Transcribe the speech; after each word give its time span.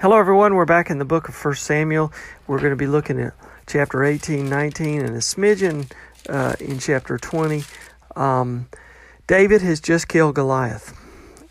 Hello, 0.00 0.16
everyone. 0.16 0.54
We're 0.54 0.64
back 0.64 0.88
in 0.88 0.96
the 0.96 1.04
book 1.04 1.28
of 1.28 1.44
1 1.44 1.56
Samuel. 1.56 2.10
We're 2.46 2.56
going 2.58 2.70
to 2.70 2.76
be 2.76 2.86
looking 2.86 3.20
at 3.20 3.34
chapter 3.66 4.02
18, 4.02 4.48
19, 4.48 5.02
and 5.02 5.10
a 5.10 5.18
smidgen 5.18 5.92
uh, 6.26 6.54
in 6.58 6.78
chapter 6.78 7.18
20. 7.18 7.64
Um, 8.16 8.66
David 9.26 9.60
has 9.60 9.78
just 9.78 10.08
killed 10.08 10.36
Goliath, 10.36 10.98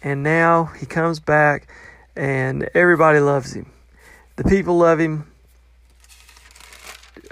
and 0.02 0.23
now 0.23 0.64
he 0.80 0.88
comes 0.88 1.20
back, 1.20 1.67
and 2.16 2.67
everybody 2.73 3.20
loves 3.20 3.53
him. 3.53 3.72
The 4.38 4.45
people 4.45 4.80
love 4.80 5.00
him. 5.00 5.31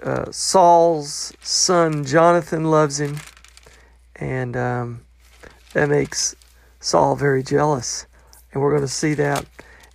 Uh, 0.03 0.31
Saul's 0.31 1.33
son 1.41 2.05
Jonathan 2.05 2.65
loves 2.65 2.99
him, 2.99 3.17
and 4.17 4.55
um, 4.55 5.01
that 5.73 5.89
makes 5.89 6.35
Saul 6.79 7.15
very 7.15 7.41
jealous. 7.41 8.05
And 8.53 8.61
we're 8.61 8.69
going 8.69 8.83
to 8.83 8.87
see 8.87 9.15
that. 9.15 9.47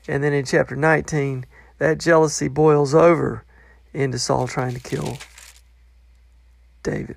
And 0.09 0.23
then 0.23 0.33
in 0.33 0.45
chapter 0.45 0.77
19, 0.77 1.47
that 1.79 1.99
jealousy 1.99 2.49
boils 2.49 2.95
over 2.95 3.45
into 3.93 4.19
Saul 4.19 4.49
trying 4.49 4.75
to 4.75 4.81
kill 4.81 5.19
David. 6.83 7.17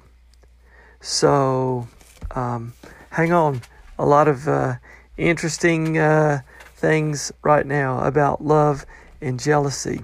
So 1.02 1.88
um, 2.32 2.74
hang 3.12 3.32
on. 3.32 3.62
A 3.98 4.06
lot 4.06 4.28
of 4.28 4.48
uh, 4.48 4.76
interesting 5.18 5.98
uh, 5.98 6.42
things 6.76 7.32
right 7.42 7.66
now 7.66 8.00
about 8.00 8.44
love 8.44 8.86
and 9.22 9.40
jealousy. 9.40 10.02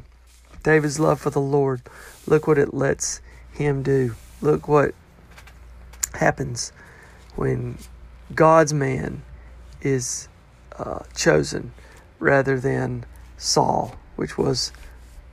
David's 0.64 1.00
love 1.00 1.20
for 1.20 1.30
the 1.30 1.42
Lord. 1.42 1.82
Look 2.26 2.48
what 2.48 2.58
it 2.58 2.74
lets 2.74 3.22
him 3.52 3.84
do. 3.84 4.16
Look 4.42 4.68
what 4.68 4.96
happens 6.14 6.72
when 7.36 7.78
God's 8.34 8.74
man 8.74 9.24
is 9.82 10.28
uh, 10.78 11.00
chosen 11.16 11.72
rather 12.22 12.60
than 12.60 13.04
Saul, 13.38 13.96
which 14.16 14.38
was 14.38 14.72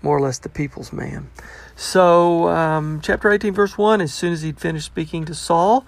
more 0.03 0.16
or 0.16 0.21
less 0.21 0.38
the 0.38 0.49
people's 0.49 0.93
man. 0.93 1.31
So, 1.76 2.49
um, 2.49 3.00
chapter 3.03 3.31
18, 3.31 3.54
verse 3.54 3.78
1 3.78 4.00
as 4.00 4.12
soon 4.12 4.32
as 4.32 4.43
he'd 4.43 4.59
finished 4.59 4.87
speaking 4.87 5.25
to 5.26 5.34
Saul, 5.34 5.84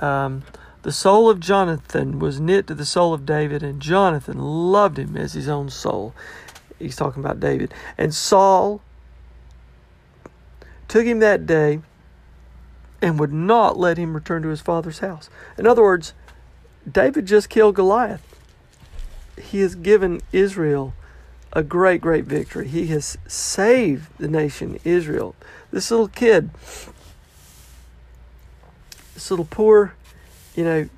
um, 0.00 0.44
the 0.82 0.92
soul 0.92 1.28
of 1.28 1.40
Jonathan 1.40 2.18
was 2.18 2.40
knit 2.40 2.66
to 2.68 2.74
the 2.74 2.84
soul 2.84 3.12
of 3.12 3.26
David, 3.26 3.62
and 3.62 3.80
Jonathan 3.80 4.38
loved 4.38 4.98
him 4.98 5.16
as 5.16 5.32
his 5.32 5.48
own 5.48 5.70
soul. 5.70 6.14
He's 6.78 6.96
talking 6.96 7.22
about 7.24 7.40
David. 7.40 7.72
And 7.96 8.14
Saul 8.14 8.82
took 10.88 11.06
him 11.06 11.20
that 11.20 11.46
day 11.46 11.80
and 13.00 13.18
would 13.18 13.32
not 13.32 13.78
let 13.78 13.96
him 13.96 14.14
return 14.14 14.42
to 14.42 14.48
his 14.48 14.60
father's 14.60 14.98
house. 14.98 15.30
In 15.58 15.66
other 15.66 15.82
words, 15.82 16.12
David 16.90 17.26
just 17.26 17.48
killed 17.48 17.74
Goliath. 17.74 18.33
He 19.40 19.60
has 19.60 19.74
given 19.74 20.20
Israel 20.32 20.94
a 21.52 21.62
great, 21.62 22.00
great 22.00 22.24
victory. 22.24 22.68
He 22.68 22.88
has 22.88 23.16
saved 23.26 24.08
the 24.18 24.28
nation 24.28 24.78
Israel. 24.84 25.34
This 25.70 25.90
little 25.90 26.08
kid, 26.08 26.50
this 29.14 29.30
little 29.30 29.46
poor, 29.48 29.94
you 30.54 30.64
know, 30.64 30.88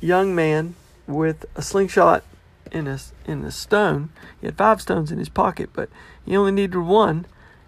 young 0.00 0.34
man 0.34 0.74
with 1.06 1.44
a 1.54 1.62
slingshot 1.62 2.22
in 2.70 2.86
a 2.86 2.98
in 3.24 3.44
a 3.44 3.50
stone. 3.50 4.10
He 4.40 4.46
had 4.46 4.56
five 4.56 4.80
stones 4.80 5.10
in 5.10 5.18
his 5.18 5.28
pocket, 5.28 5.70
but 5.72 5.88
he 6.24 6.36
only 6.36 6.52
needed 6.52 6.78
one, 6.78 7.26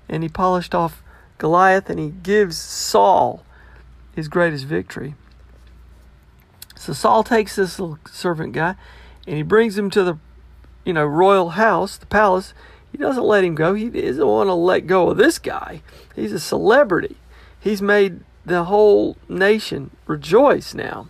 and 0.08 0.22
he 0.22 0.28
polished 0.28 0.74
off 0.74 1.02
Goliath, 1.38 1.88
and 1.88 1.98
he 1.98 2.10
gives 2.10 2.56
Saul 2.56 3.44
his 4.14 4.28
greatest 4.28 4.64
victory. 4.64 5.14
So 6.76 6.92
Saul 6.92 7.24
takes 7.24 7.56
this 7.56 7.78
little 7.78 7.98
servant 8.10 8.52
guy, 8.52 8.76
and 9.28 9.36
he 9.36 9.42
brings 9.42 9.76
him 9.76 9.90
to 9.90 10.02
the 10.02 10.18
you 10.84 10.94
know, 10.94 11.04
royal 11.04 11.50
house, 11.50 11.98
the 11.98 12.06
palace, 12.06 12.54
he 12.90 12.96
doesn't 12.96 13.22
let 13.22 13.44
him 13.44 13.54
go. 13.54 13.74
He 13.74 13.90
doesn't 13.90 14.26
want 14.26 14.48
to 14.48 14.54
let 14.54 14.86
go 14.86 15.10
of 15.10 15.18
this 15.18 15.38
guy. 15.38 15.82
He's 16.16 16.32
a 16.32 16.40
celebrity. 16.40 17.16
He's 17.60 17.82
made 17.82 18.20
the 18.46 18.64
whole 18.64 19.18
nation 19.28 19.90
rejoice 20.06 20.72
now. 20.72 21.08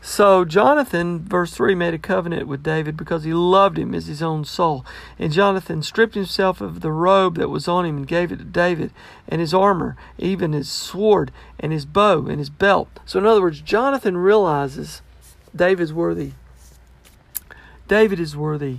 So 0.00 0.44
Jonathan, 0.44 1.20
verse 1.20 1.54
3, 1.54 1.76
made 1.76 1.94
a 1.94 1.98
covenant 1.98 2.48
with 2.48 2.64
David 2.64 2.96
because 2.96 3.22
he 3.22 3.32
loved 3.32 3.78
him 3.78 3.94
as 3.94 4.08
his 4.08 4.20
own 4.20 4.44
soul. 4.44 4.84
And 5.16 5.32
Jonathan 5.32 5.80
stripped 5.84 6.16
himself 6.16 6.60
of 6.60 6.80
the 6.80 6.90
robe 6.90 7.36
that 7.36 7.50
was 7.50 7.68
on 7.68 7.86
him 7.86 7.98
and 7.98 8.08
gave 8.08 8.32
it 8.32 8.38
to 8.38 8.44
David, 8.44 8.90
and 9.28 9.40
his 9.40 9.54
armor, 9.54 9.96
even 10.18 10.52
his 10.52 10.68
sword, 10.68 11.30
and 11.60 11.70
his 11.70 11.84
bow, 11.84 12.26
and 12.26 12.40
his 12.40 12.50
belt. 12.50 12.88
So, 13.06 13.20
in 13.20 13.26
other 13.26 13.42
words, 13.42 13.60
Jonathan 13.60 14.16
realizes 14.16 15.02
David's 15.54 15.92
worthy 15.92 16.32
David 17.92 18.18
is 18.18 18.34
worthy, 18.34 18.78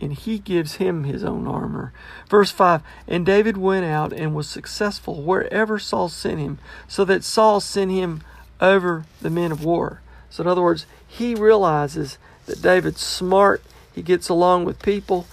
and 0.00 0.12
he 0.12 0.38
gives 0.38 0.74
him 0.76 1.02
his 1.02 1.24
own 1.24 1.48
armor. 1.48 1.92
Verse 2.30 2.52
5 2.52 2.80
And 3.08 3.26
David 3.26 3.56
went 3.56 3.84
out 3.84 4.12
and 4.12 4.32
was 4.32 4.48
successful 4.48 5.22
wherever 5.22 5.76
Saul 5.80 6.08
sent 6.08 6.38
him, 6.38 6.60
so 6.86 7.04
that 7.04 7.24
Saul 7.24 7.58
sent 7.58 7.90
him 7.90 8.22
over 8.60 9.06
the 9.20 9.28
men 9.28 9.50
of 9.50 9.64
war. 9.64 10.02
So, 10.30 10.44
in 10.44 10.46
other 10.46 10.62
words, 10.62 10.86
he 11.04 11.34
realizes 11.34 12.16
that 12.46 12.62
David's 12.62 13.00
smart, 13.00 13.60
he 13.92 14.02
gets 14.02 14.28
along 14.28 14.66
with 14.66 14.84
people, 14.84 15.26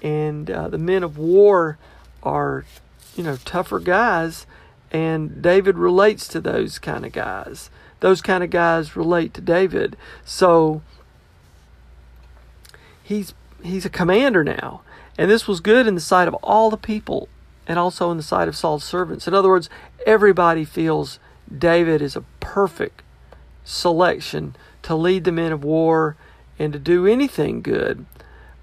and 0.00 0.48
uh, 0.48 0.68
the 0.68 0.78
men 0.78 1.02
of 1.02 1.18
war 1.18 1.78
are, 2.22 2.64
you 3.16 3.24
know, 3.24 3.38
tougher 3.44 3.80
guys, 3.80 4.46
and 4.92 5.42
David 5.42 5.76
relates 5.78 6.28
to 6.28 6.40
those 6.40 6.78
kind 6.78 7.04
of 7.04 7.10
guys. 7.10 7.70
Those 7.98 8.22
kind 8.22 8.44
of 8.44 8.50
guys 8.50 8.94
relate 8.94 9.34
to 9.34 9.40
David. 9.40 9.96
So, 10.24 10.82
he's 13.06 13.34
he's 13.62 13.86
a 13.86 13.90
commander 13.90 14.42
now. 14.42 14.82
And 15.16 15.30
this 15.30 15.48
was 15.48 15.60
good 15.60 15.86
in 15.86 15.94
the 15.94 16.00
sight 16.00 16.28
of 16.28 16.34
all 16.34 16.68
the 16.68 16.76
people 16.76 17.28
and 17.66 17.78
also 17.78 18.10
in 18.10 18.16
the 18.16 18.22
sight 18.22 18.48
of 18.48 18.56
Saul's 18.56 18.84
servants. 18.84 19.26
In 19.26 19.34
other 19.34 19.48
words, 19.48 19.70
everybody 20.04 20.64
feels 20.64 21.18
David 21.56 22.02
is 22.02 22.16
a 22.16 22.24
perfect 22.40 23.02
selection 23.64 24.54
to 24.82 24.94
lead 24.94 25.24
the 25.24 25.32
men 25.32 25.52
of 25.52 25.64
war 25.64 26.16
and 26.58 26.72
to 26.72 26.78
do 26.78 27.06
anything 27.06 27.62
good. 27.62 28.04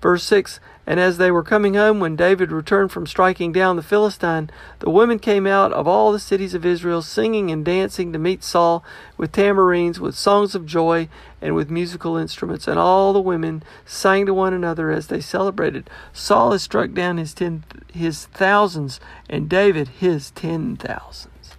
Verse 0.01 0.23
6 0.23 0.59
And 0.85 0.99
as 0.99 1.17
they 1.17 1.31
were 1.31 1.43
coming 1.43 1.75
home, 1.75 2.01
when 2.01 2.17
David 2.17 2.51
returned 2.51 2.91
from 2.91 3.07
striking 3.07 3.53
down 3.53 3.77
the 3.77 3.81
Philistine, 3.81 4.49
the 4.79 4.89
women 4.89 5.17
came 5.17 5.47
out 5.47 5.71
of 5.71 5.87
all 5.87 6.11
the 6.11 6.19
cities 6.19 6.53
of 6.53 6.65
Israel, 6.65 7.01
singing 7.01 7.49
and 7.51 7.63
dancing 7.63 8.11
to 8.11 8.19
meet 8.19 8.43
Saul 8.43 8.83
with 9.15 9.31
tambourines, 9.31 10.01
with 10.01 10.13
songs 10.13 10.55
of 10.55 10.65
joy, 10.65 11.07
and 11.41 11.55
with 11.55 11.71
musical 11.71 12.17
instruments. 12.17 12.67
And 12.67 12.77
all 12.77 13.13
the 13.13 13.21
women 13.21 13.63
sang 13.85 14.25
to 14.25 14.33
one 14.33 14.53
another 14.53 14.91
as 14.91 15.07
they 15.07 15.21
celebrated. 15.21 15.89
Saul 16.11 16.51
has 16.51 16.63
struck 16.63 16.91
down 16.91 17.17
his, 17.17 17.33
ten, 17.33 17.63
his 17.93 18.25
thousands, 18.25 18.99
and 19.29 19.47
David 19.47 19.87
his 19.87 20.31
ten 20.31 20.75
thousands. 20.75 21.55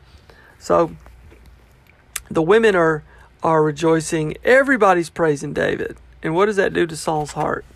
So 0.58 0.96
the 2.30 2.42
women 2.42 2.76
are, 2.76 3.04
are 3.42 3.62
rejoicing. 3.62 4.36
Everybody's 4.44 5.08
praising 5.10 5.54
David 5.54 5.96
And 6.24 6.34
what 6.34 6.46
does 6.46 6.56
that 6.56 6.72
do 6.72 6.86
to 6.86 6.96
Saul's 6.96 7.32
heart? 7.32 7.66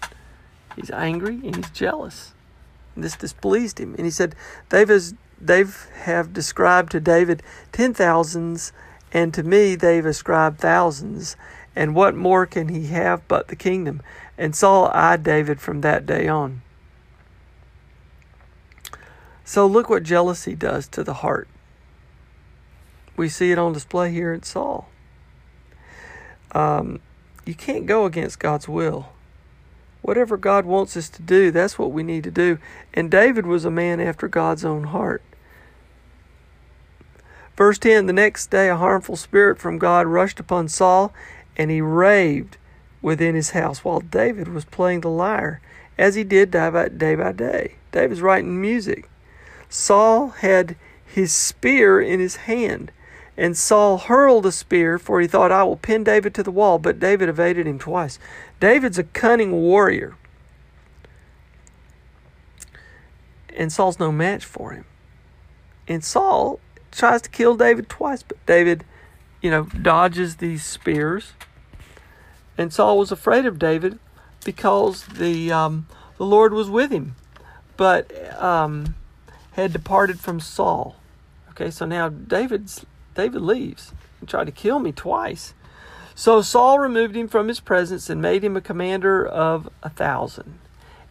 He's 0.79 0.91
angry 0.91 1.35
and 1.35 1.57
he's 1.57 1.71
jealous. 1.71 2.33
This 2.97 3.17
displeased 3.17 3.79
him. 3.79 3.95
And 3.95 4.05
he 4.05 4.11
said, 4.11 4.35
They've, 4.71 5.13
they've 5.41 5.89
have 6.03 6.33
described 6.33 6.93
to 6.93 7.01
David 7.01 7.43
ten 7.73 7.95
thousands, 7.95 8.73
and 9.13 9.33
to 9.35 9.43
me 9.43 9.75
they've 9.75 10.07
ascribed 10.07 10.59
thousands. 10.59 11.37
And 11.77 11.95
what 11.95 12.17
more 12.17 12.45
can 12.45 12.69
he 12.69 12.89
have 12.89 13.27
but 13.29 13.49
the 13.49 13.57
kingdom? 13.57 14.03
And 14.37 14.55
Saul 14.55 14.91
eyed 14.93 15.23
David 15.23 15.61
from 15.61 15.81
that 15.83 16.07
day 16.07 16.27
on. 16.27 16.63
So 19.45 19.67
look 19.67 19.89
what 19.89 20.03
jealousy 20.03 20.55
does 20.55 20.89
to 20.89 21.05
the 21.05 21.15
heart. 21.15 21.49
We 23.17 23.29
see 23.29 23.51
it 23.51 23.59
on 23.59 23.73
display 23.73 24.13
here 24.13 24.33
in 24.33 24.43
Saul. 24.43 24.89
Um, 26.53 27.01
you 27.47 27.55
can't 27.55 27.87
go 27.87 28.05
against 28.05 28.39
God's 28.39 28.69
will. 28.69 29.09
Whatever 30.03 30.37
God 30.37 30.65
wants 30.65 30.97
us 30.97 31.09
to 31.11 31.23
do, 31.23 31.51
that's 31.51 31.79
what 31.79 31.93
we 31.93 32.03
need 32.03 32.25
to 32.25 32.31
do. 32.31 32.59
And 32.95 33.11
David 33.11 33.47
was 33.47 33.65
a 33.65 33.71
man 33.71 34.01
after 34.01 34.29
God's 34.29 34.65
own 34.65 34.85
heart. 34.85 35.23
Verse 37.57 37.79
10 37.79 38.07
The 38.07 38.13
next 38.13 38.51
day, 38.51 38.69
a 38.69 38.77
harmful 38.77 39.17
spirit 39.17 39.59
from 39.59 39.79
God 39.79 40.07
rushed 40.07 40.39
upon 40.39 40.69
Saul, 40.69 41.13
and 41.57 41.71
he 41.71 41.81
raved 41.81 42.57
within 43.03 43.35
his 43.35 43.51
house 43.51 43.85
while 43.85 44.01
David 44.01 44.49
was 44.49 44.65
playing 44.65 45.01
the 45.01 45.11
lyre, 45.11 45.61
as 45.99 46.15
he 46.15 46.23
did 46.23 46.53
day 46.53 46.71
by 46.71 46.89
day. 46.89 47.17
By 47.17 47.33
day. 47.33 47.75
David's 47.91 48.23
writing 48.23 48.61
music. 48.61 49.09
Saul 49.69 50.29
had 50.29 50.77
his 51.05 51.33
spear 51.33 52.01
in 52.01 52.21
his 52.21 52.37
hand. 52.37 52.93
And 53.39 53.57
Saul 53.57 53.99
hurled 53.99 54.47
a 54.47 54.53
spear, 54.53 54.99
for 54.99 55.21
he 55.21 55.29
thought, 55.29 55.53
I 55.53 55.63
will 55.63 55.77
pin 55.77 56.03
David 56.03 56.35
to 56.35 56.43
the 56.43 56.51
wall. 56.51 56.81
But 56.81 56.99
David 56.99 57.29
evaded 57.29 57.69
him 57.69 57.79
twice. 57.79 58.19
David's 58.59 58.99
a 58.99 59.05
cunning 59.05 59.53
warrior. 59.53 60.17
And 63.57 63.73
Saul's 63.73 64.01
no 64.01 64.11
match 64.11 64.45
for 64.45 64.73
him. 64.73 64.85
And 65.87 66.03
Saul 66.03 66.59
tries 66.91 67.23
to 67.23 67.31
kill 67.31 67.57
David 67.57 67.89
twice, 67.89 68.25
but 68.25 68.45
David, 68.45 68.85
you 69.41 69.53
know, 69.53 69.65
dodges 69.67 70.37
these 70.37 70.65
spears. 70.65 71.33
And 72.59 72.73
Saul 72.73 72.99
was 72.99 73.13
afraid 73.13 73.47
of 73.47 73.59
David 73.61 74.01
because 74.45 75.05
the 75.07 75.53
um, 75.53 75.87
the 76.17 76.27
Lord 76.27 76.53
was 76.53 76.69
with 76.69 76.91
him, 76.91 77.15
but 77.77 78.11
um, 78.43 78.97
had 79.53 79.73
departed 79.73 80.19
from 80.19 80.41
Saul. 80.41 80.97
Okay, 81.51 81.71
so 81.71 81.87
now 81.87 82.09
David's 82.09 82.85
David 83.19 83.43
leaves 83.43 83.93
and 84.21 84.29
tried 84.29 84.45
to 84.45 84.53
kill 84.53 84.79
me 84.79 84.93
twice. 84.93 85.53
So 86.15 86.41
Saul 86.41 86.79
removed 86.79 87.17
him 87.17 87.27
from 87.27 87.49
his 87.49 87.59
presence 87.59 88.09
and 88.09 88.23
made 88.23 88.45
him 88.45 88.57
a 88.57 88.61
commander 88.61 89.27
of 89.27 89.69
a 89.83 89.91
thousand. 89.91 90.61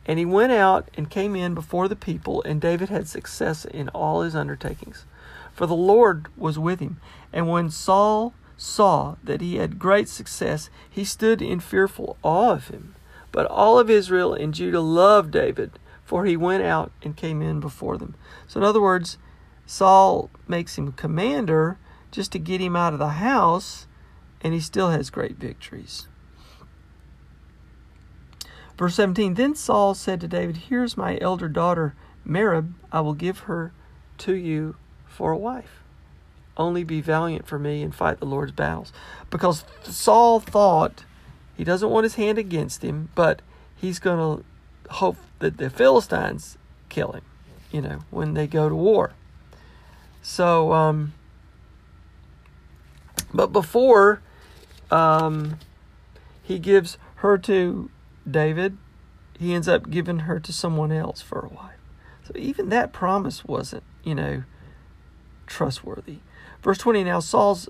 And 0.06 0.18
he 0.18 0.24
went 0.24 0.54
out 0.54 0.90
and 0.96 1.10
came 1.10 1.36
in 1.36 1.54
before 1.54 1.90
the 1.90 1.98
people, 1.98 2.42
and 2.44 2.62
David 2.62 2.88
had 2.88 3.10
success 3.10 3.66
in 3.66 3.90
all 3.90 4.22
his 4.22 4.38
undertakings. 4.38 5.04
For 5.52 5.66
the 5.66 5.76
Lord 5.76 6.28
was 6.38 6.58
with 6.58 6.80
him. 6.80 7.02
And 7.34 7.50
when 7.50 7.70
Saul 7.70 8.34
saw 8.56 9.18
that 9.22 9.42
he 9.42 9.58
had 9.58 9.78
great 9.78 10.08
success, 10.08 10.70
he 10.90 11.04
stood 11.04 11.42
in 11.42 11.60
fearful 11.60 12.16
awe 12.24 12.54
of 12.54 12.70
him. 12.70 12.96
But 13.34 13.48
all 13.48 13.78
of 13.78 13.90
Israel 13.90 14.34
and 14.34 14.54
Judah 14.54 14.80
loved 14.80 15.32
David, 15.32 15.72
for 16.06 16.24
he 16.24 16.38
went 16.38 16.64
out 16.64 16.94
and 17.04 17.18
came 17.18 17.42
in 17.42 17.60
before 17.60 17.98
them. 17.98 18.16
So, 18.48 18.62
in 18.62 18.66
other 18.66 18.82
words, 18.82 19.18
Saul 19.66 20.30
makes 20.48 20.78
him 20.78 20.94
commander 20.94 21.78
just 22.12 22.32
to 22.32 22.40
get 22.40 22.62
him 22.62 22.76
out 22.76 22.94
of 22.94 23.00
the 23.00 23.10
house, 23.10 23.88
and 24.42 24.54
he 24.54 24.60
still 24.60 24.90
has 24.90 25.10
great 25.10 25.38
victories. 25.38 26.08
Verse 28.78 28.96
17 28.96 29.34
Then 29.34 29.56
Saul 29.56 29.94
said 29.94 30.22
to 30.22 30.28
David, 30.28 30.58
Here's 30.58 30.98
my 30.98 31.18
elder 31.20 31.50
daughter, 31.50 31.96
Merab. 32.26 32.74
I 32.92 33.02
will 33.02 33.14
give 33.14 33.40
her 33.40 33.72
to 34.20 34.36
you 34.36 34.76
for 35.06 35.32
a 35.32 35.38
wife. 35.38 35.84
Only 36.56 36.84
be 36.84 37.02
valiant 37.02 37.48
for 37.48 37.60
me 37.60 37.84
and 37.84 37.94
fight 37.94 38.20
the 38.20 38.26
Lord's 38.26 38.52
battles. 38.52 38.92
Because 39.30 39.64
Saul 39.84 40.40
thought 40.40 41.06
he 41.56 41.64
doesn't 41.64 41.90
want 41.90 42.04
his 42.04 42.16
hand 42.16 42.38
against 42.38 42.84
him, 42.84 43.10
but 43.16 43.42
he's 43.76 44.00
going 44.00 44.18
to 44.18 44.94
hope 44.94 45.18
that 45.40 45.58
the 45.58 45.70
Philistines 45.70 46.58
kill 46.90 47.12
him, 47.12 47.24
you 47.72 47.82
know, 47.82 48.00
when 48.10 48.34
they 48.34 48.48
go 48.48 48.70
to 48.70 48.76
war. 48.76 49.14
So, 50.22 50.74
um, 50.74 51.14
but 53.34 53.48
before 53.48 54.22
um, 54.92 55.60
he 56.44 56.60
gives 56.60 56.98
her 57.16 57.38
to 57.40 57.90
David, 58.30 58.78
he 59.38 59.54
ends 59.54 59.68
up 59.68 59.90
giving 59.90 60.20
her 60.20 60.40
to 60.40 60.54
someone 60.54 60.92
else 60.92 61.22
for 61.22 61.40
a 61.40 61.50
wife. 61.50 61.76
So 62.26 62.34
even 62.36 62.70
that 62.70 62.94
promise 62.94 63.46
wasn't, 63.46 63.84
you 64.04 64.16
know, 64.16 64.44
trustworthy. 65.46 66.20
Verse 66.62 66.78
20 66.78 67.04
Now 67.04 67.20
Saul's 67.20 67.70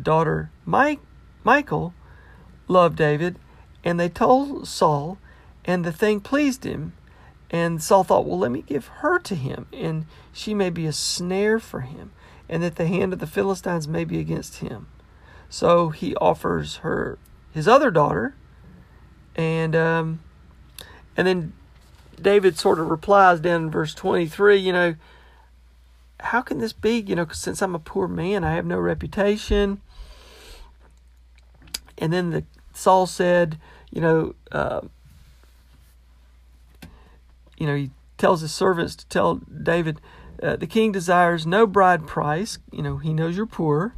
daughter, 0.00 0.50
Mike, 0.64 1.00
Michal 1.44 1.94
loved 2.68 2.96
David, 2.96 3.38
and 3.84 3.98
they 3.98 4.08
told 4.08 4.66
Saul, 4.66 5.18
and 5.64 5.84
the 5.84 5.92
thing 5.92 6.20
pleased 6.20 6.64
him. 6.64 6.92
And 7.50 7.80
Saul 7.80 8.02
thought, 8.02 8.26
well, 8.26 8.38
let 8.38 8.50
me 8.50 8.62
give 8.62 8.88
her 8.88 9.20
to 9.20 9.34
him, 9.36 9.66
and 9.72 10.06
she 10.32 10.52
may 10.52 10.68
be 10.68 10.86
a 10.86 10.92
snare 10.92 11.60
for 11.60 11.80
him, 11.80 12.10
and 12.48 12.62
that 12.62 12.74
the 12.74 12.86
hand 12.86 13.12
of 13.12 13.20
the 13.20 13.26
Philistines 13.26 13.86
may 13.86 14.04
be 14.04 14.18
against 14.18 14.56
him. 14.56 14.88
So 15.48 15.90
he 15.90 16.14
offers 16.16 16.76
her 16.76 17.18
his 17.52 17.66
other 17.68 17.90
daughter, 17.90 18.34
and 19.34 19.74
um, 19.74 20.20
and 21.16 21.26
then 21.26 21.52
David 22.20 22.58
sort 22.58 22.78
of 22.78 22.90
replies 22.90 23.40
down 23.40 23.64
in 23.64 23.70
verse 23.70 23.94
twenty 23.94 24.26
three. 24.26 24.56
You 24.56 24.72
know, 24.72 24.96
how 26.20 26.42
can 26.42 26.58
this 26.58 26.72
be? 26.72 26.98
You 26.98 27.14
know, 27.14 27.26
since 27.32 27.62
I'm 27.62 27.74
a 27.74 27.78
poor 27.78 28.08
man, 28.08 28.44
I 28.44 28.54
have 28.54 28.66
no 28.66 28.78
reputation. 28.78 29.80
And 31.98 32.12
then 32.12 32.30
the 32.30 32.44
Saul 32.74 33.06
said, 33.06 33.58
you 33.90 34.02
know, 34.02 34.34
uh, 34.52 34.82
you 37.56 37.66
know, 37.66 37.74
he 37.74 37.90
tells 38.18 38.42
his 38.42 38.52
servants 38.52 38.94
to 38.96 39.08
tell 39.08 39.36
David, 39.36 40.00
uh, 40.42 40.56
the 40.56 40.66
king 40.66 40.92
desires 40.92 41.46
no 41.46 41.66
bride 41.66 42.06
price. 42.06 42.58
You 42.70 42.82
know, 42.82 42.98
he 42.98 43.14
knows 43.14 43.36
you're 43.36 43.46
poor 43.46 43.94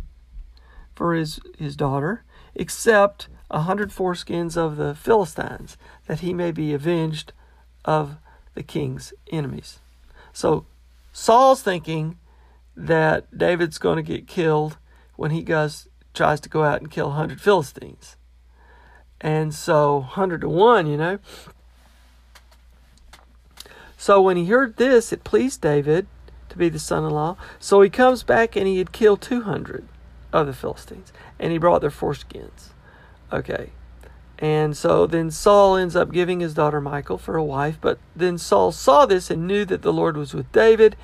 for 0.98 1.14
his, 1.14 1.38
his 1.56 1.76
daughter, 1.76 2.24
except 2.56 3.28
a 3.52 3.60
hundred 3.60 3.90
foreskins 3.90 4.56
of 4.56 4.76
the 4.76 4.96
Philistines, 4.96 5.78
that 6.08 6.20
he 6.20 6.34
may 6.34 6.50
be 6.50 6.74
avenged 6.74 7.32
of 7.84 8.16
the 8.54 8.64
king's 8.64 9.12
enemies. 9.30 9.78
So 10.32 10.66
Saul's 11.12 11.62
thinking 11.62 12.18
that 12.76 13.38
David's 13.38 13.78
going 13.78 13.94
to 13.94 14.02
get 14.02 14.26
killed 14.26 14.76
when 15.14 15.30
he 15.30 15.42
goes 15.42 15.86
tries 16.14 16.40
to 16.40 16.48
go 16.48 16.64
out 16.64 16.80
and 16.80 16.90
kill 16.90 17.10
100 17.10 17.40
Philistines. 17.40 18.16
And 19.20 19.54
so 19.54 19.98
100 19.98 20.40
to 20.40 20.48
1, 20.48 20.88
you 20.88 20.96
know. 20.96 21.20
So 23.96 24.20
when 24.20 24.36
he 24.36 24.46
heard 24.46 24.78
this, 24.78 25.12
it 25.12 25.22
pleased 25.22 25.60
David 25.60 26.08
to 26.48 26.58
be 26.58 26.68
the 26.68 26.80
son-in-law. 26.80 27.36
So 27.60 27.82
he 27.82 27.88
comes 27.88 28.24
back 28.24 28.56
and 28.56 28.66
he 28.66 28.78
had 28.78 28.90
killed 28.90 29.20
200 29.22 29.86
of 30.42 30.46
the 30.46 30.52
Philistines, 30.52 31.12
and 31.38 31.52
he 31.52 31.58
brought 31.58 31.80
their 31.80 31.90
foreskins. 31.90 32.70
Okay. 33.32 33.70
And 34.38 34.76
so 34.76 35.06
then 35.06 35.30
Saul 35.30 35.76
ends 35.76 35.96
up 35.96 36.12
giving 36.12 36.40
his 36.40 36.54
daughter 36.54 36.80
Michal 36.80 37.18
for 37.18 37.36
a 37.36 37.44
wife, 37.44 37.78
but 37.80 37.98
then 38.14 38.38
Saul 38.38 38.70
saw 38.70 39.04
this 39.04 39.30
and 39.30 39.46
knew 39.46 39.64
that 39.64 39.82
the 39.82 39.92
Lord 39.92 40.16
was 40.16 40.32
with 40.32 40.50
David 40.52 40.94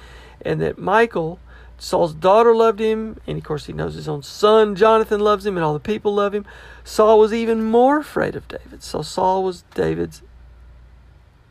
and 0.43 0.61
that 0.61 0.79
Michal, 0.79 1.41
Saul's 1.77 2.15
daughter, 2.15 2.55
loved 2.55 2.79
him, 2.79 3.19
and 3.27 3.37
of 3.37 3.45
course 3.45 3.67
he 3.67 3.73
knows 3.73 3.95
his 3.95 4.09
own 4.09 4.23
son 4.23 4.77
Jonathan 4.77 5.19
loves 5.19 5.45
him 5.45 5.57
and 5.57 5.65
all 5.65 5.73
the 5.73 5.81
people 5.81 6.15
love 6.15 6.33
him. 6.33 6.47
Saul 6.85 7.19
was 7.19 7.33
even 7.33 7.65
more 7.65 7.99
afraid 7.99 8.37
of 8.37 8.47
David. 8.47 8.85
So 8.85 9.03
Saul 9.03 9.43
was 9.43 9.65
David's 9.75 10.23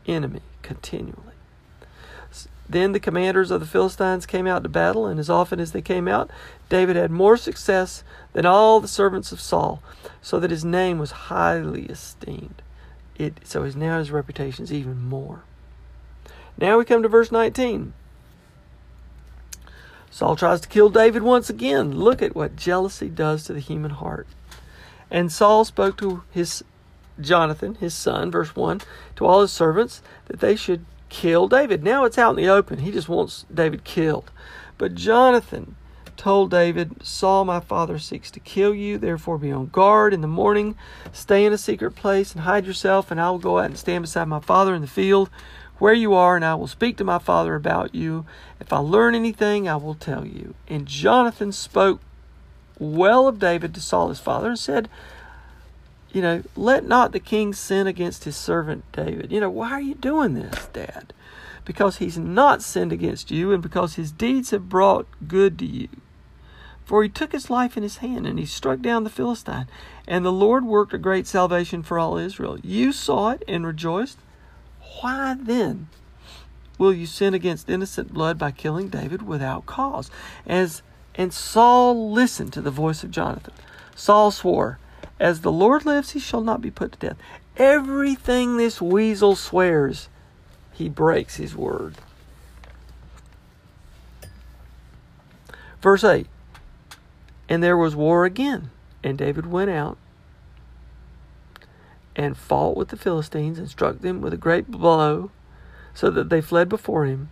enemy 0.06 0.40
continually. 0.62 1.34
Then 2.66 2.92
the 2.92 3.00
commanders 3.00 3.50
of 3.50 3.60
the 3.60 3.66
Philistines 3.66 4.24
came 4.24 4.46
out 4.46 4.62
to 4.62 4.70
battle, 4.70 5.06
and 5.06 5.20
as 5.20 5.28
often 5.28 5.60
as 5.60 5.72
they 5.72 5.82
came 5.82 6.08
out, 6.08 6.30
David 6.68 6.96
had 6.96 7.10
more 7.10 7.36
success 7.36 8.02
than 8.32 8.46
all 8.46 8.80
the 8.80 8.88
servants 8.88 9.32
of 9.32 9.40
Saul, 9.40 9.82
so 10.22 10.40
that 10.40 10.50
his 10.50 10.64
name 10.64 10.98
was 10.98 11.10
highly 11.12 11.84
esteemed. 11.86 12.62
It, 13.16 13.40
so 13.44 13.62
his, 13.62 13.76
now 13.76 13.98
his 13.98 14.10
reputation 14.10 14.64
is 14.64 14.72
even 14.72 15.02
more. 15.02 15.42
Now 16.58 16.78
we 16.78 16.84
come 16.84 17.02
to 17.02 17.08
verse 17.08 17.30
19. 17.30 17.92
Saul 20.10 20.36
tries 20.36 20.60
to 20.60 20.68
kill 20.68 20.90
David 20.90 21.22
once 21.22 21.50
again. 21.50 21.92
Look 21.92 22.22
at 22.22 22.36
what 22.36 22.56
jealousy 22.56 23.08
does 23.08 23.44
to 23.44 23.52
the 23.52 23.60
human 23.60 23.90
heart. 23.90 24.28
And 25.10 25.30
Saul 25.30 25.64
spoke 25.64 25.96
to 25.98 26.22
his 26.30 26.64
Jonathan, 27.20 27.76
his 27.76 27.94
son, 27.94 28.30
verse 28.30 28.54
1, 28.54 28.80
to 29.16 29.26
all 29.26 29.42
his 29.42 29.52
servants 29.52 30.02
that 30.26 30.40
they 30.40 30.56
should 30.56 30.84
kill 31.08 31.48
David. 31.48 31.82
Now 31.82 32.04
it's 32.04 32.18
out 32.18 32.30
in 32.30 32.36
the 32.36 32.48
open. 32.48 32.80
He 32.80 32.90
just 32.90 33.08
wants 33.08 33.44
David 33.52 33.84
killed. 33.84 34.30
But 34.78 34.94
Jonathan 34.94 35.76
told 36.16 36.50
David, 36.50 37.04
Saul, 37.04 37.44
my 37.44 37.60
father, 37.60 37.98
seeks 37.98 38.30
to 38.32 38.40
kill 38.40 38.74
you. 38.74 38.98
Therefore, 38.98 39.38
be 39.38 39.52
on 39.52 39.66
guard 39.66 40.14
in 40.14 40.20
the 40.20 40.26
morning. 40.26 40.76
Stay 41.12 41.44
in 41.44 41.52
a 41.52 41.58
secret 41.58 41.92
place 41.92 42.32
and 42.32 42.42
hide 42.42 42.66
yourself, 42.66 43.10
and 43.10 43.20
I 43.20 43.30
will 43.30 43.38
go 43.38 43.58
out 43.58 43.66
and 43.66 43.78
stand 43.78 44.02
beside 44.02 44.28
my 44.28 44.40
father 44.40 44.74
in 44.74 44.80
the 44.80 44.88
field 44.88 45.30
where 45.78 45.94
you 45.94 46.14
are, 46.14 46.36
and 46.36 46.44
I 46.44 46.54
will 46.54 46.66
speak 46.66 46.96
to 46.98 47.04
my 47.04 47.18
father 47.18 47.54
about 47.54 47.94
you. 47.94 48.24
If 48.60 48.72
I 48.72 48.78
learn 48.78 49.14
anything, 49.14 49.68
I 49.68 49.76
will 49.76 49.94
tell 49.94 50.26
you. 50.26 50.54
And 50.68 50.86
Jonathan 50.86 51.52
spoke 51.52 52.00
well 52.78 53.26
of 53.26 53.38
David 53.38 53.74
to 53.74 53.80
Saul 53.80 54.08
his 54.08 54.20
father 54.20 54.48
and 54.48 54.58
said, 54.58 54.88
You 56.12 56.22
know, 56.22 56.42
let 56.56 56.86
not 56.86 57.12
the 57.12 57.20
king 57.20 57.52
sin 57.52 57.86
against 57.86 58.24
his 58.24 58.36
servant 58.36 58.84
David. 58.92 59.32
You 59.32 59.40
know, 59.40 59.50
why 59.50 59.72
are 59.72 59.80
you 59.80 59.94
doing 59.94 60.34
this, 60.34 60.68
Dad? 60.72 61.12
Because 61.64 61.96
he's 61.96 62.18
not 62.18 62.62
sinned 62.62 62.92
against 62.92 63.30
you, 63.30 63.52
and 63.52 63.62
because 63.62 63.94
his 63.94 64.12
deeds 64.12 64.50
have 64.50 64.68
brought 64.68 65.06
good 65.26 65.58
to 65.58 65.66
you. 65.66 65.88
For 66.84 67.02
he 67.02 67.08
took 67.08 67.32
his 67.32 67.48
life 67.48 67.76
in 67.76 67.82
his 67.82 67.98
hand, 67.98 68.26
and 68.26 68.38
he 68.38 68.46
struck 68.46 68.80
down 68.80 69.04
the 69.04 69.10
Philistine. 69.10 69.68
And 70.06 70.24
the 70.24 70.32
Lord 70.32 70.64
worked 70.64 70.92
a 70.92 70.98
great 70.98 71.26
salvation 71.26 71.82
for 71.82 71.98
all 71.98 72.18
Israel. 72.18 72.58
You 72.62 72.92
saw 72.92 73.30
it 73.30 73.42
and 73.48 73.66
rejoiced. 73.66 74.18
Why 75.00 75.34
then 75.38 75.88
will 76.76 76.92
you 76.92 77.06
sin 77.06 77.32
against 77.32 77.70
innocent 77.70 78.12
blood 78.12 78.38
by 78.38 78.50
killing 78.50 78.88
David 78.88 79.22
without 79.22 79.64
cause? 79.66 80.10
As 80.46 80.82
and 81.14 81.32
Saul 81.32 82.10
listened 82.10 82.52
to 82.54 82.60
the 82.60 82.70
voice 82.70 83.04
of 83.04 83.10
Jonathan. 83.10 83.54
Saul 83.94 84.30
swore, 84.30 84.78
As 85.20 85.40
the 85.40 85.52
Lord 85.52 85.86
lives, 85.86 86.10
he 86.10 86.18
shall 86.18 86.40
not 86.40 86.60
be 86.60 86.70
put 86.70 86.92
to 86.92 86.98
death. 86.98 87.16
Everything 87.56 88.56
this 88.56 88.82
weasel 88.82 89.36
swears, 89.36 90.08
he 90.72 90.88
breaks 90.88 91.36
his 91.36 91.54
word. 91.54 91.94
Verse 95.80 96.02
8 96.02 96.26
And 97.48 97.62
there 97.62 97.76
was 97.76 97.94
war 97.94 98.24
again, 98.24 98.70
and 99.02 99.18
David 99.18 99.46
went 99.46 99.70
out 99.70 99.98
and 102.16 102.36
fought 102.36 102.76
with 102.76 102.88
the 102.88 102.96
Philistines 102.96 103.58
and 103.58 103.68
struck 103.68 104.00
them 104.00 104.20
with 104.20 104.32
a 104.32 104.38
great 104.38 104.70
blow, 104.70 105.30
so 105.92 106.10
that 106.10 106.28
they 106.28 106.40
fled 106.40 106.68
before 106.68 107.04
him. 107.04 107.28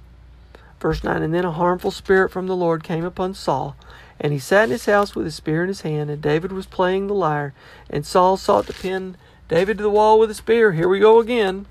Verse 0.81 1.04
9 1.04 1.23
And 1.23 1.33
then 1.33 1.45
a 1.45 1.52
harmful 1.52 1.90
spirit 1.90 2.31
from 2.31 2.47
the 2.47 2.57
Lord 2.57 2.83
came 2.83 3.04
upon 3.04 3.35
Saul, 3.35 3.76
and 4.21 4.33
he 4.33 4.38
sat 4.38 4.64
in 4.64 4.71
his 4.71 4.87
house 4.87 5.14
with 5.14 5.25
his 5.25 5.37
spear 5.37 5.62
in 5.62 5.69
his 5.69 5.83
hand, 5.83 6.11
and 6.11 6.21
David 6.21 6.52
was 6.52 6.66
playing 6.66 7.07
the 7.07 7.14
lyre. 7.14 7.54
And 7.88 8.04
Saul 8.04 8.37
sought 8.37 8.66
to 8.66 8.73
pin 8.73 9.16
David 9.49 9.78
to 9.78 9.83
the 9.83 9.90
wall 9.90 10.19
with 10.19 10.31
a 10.31 10.35
spear. 10.35 10.73
Here 10.73 10.88
we 10.88 10.99
go 10.99 11.21
again. 11.21 11.66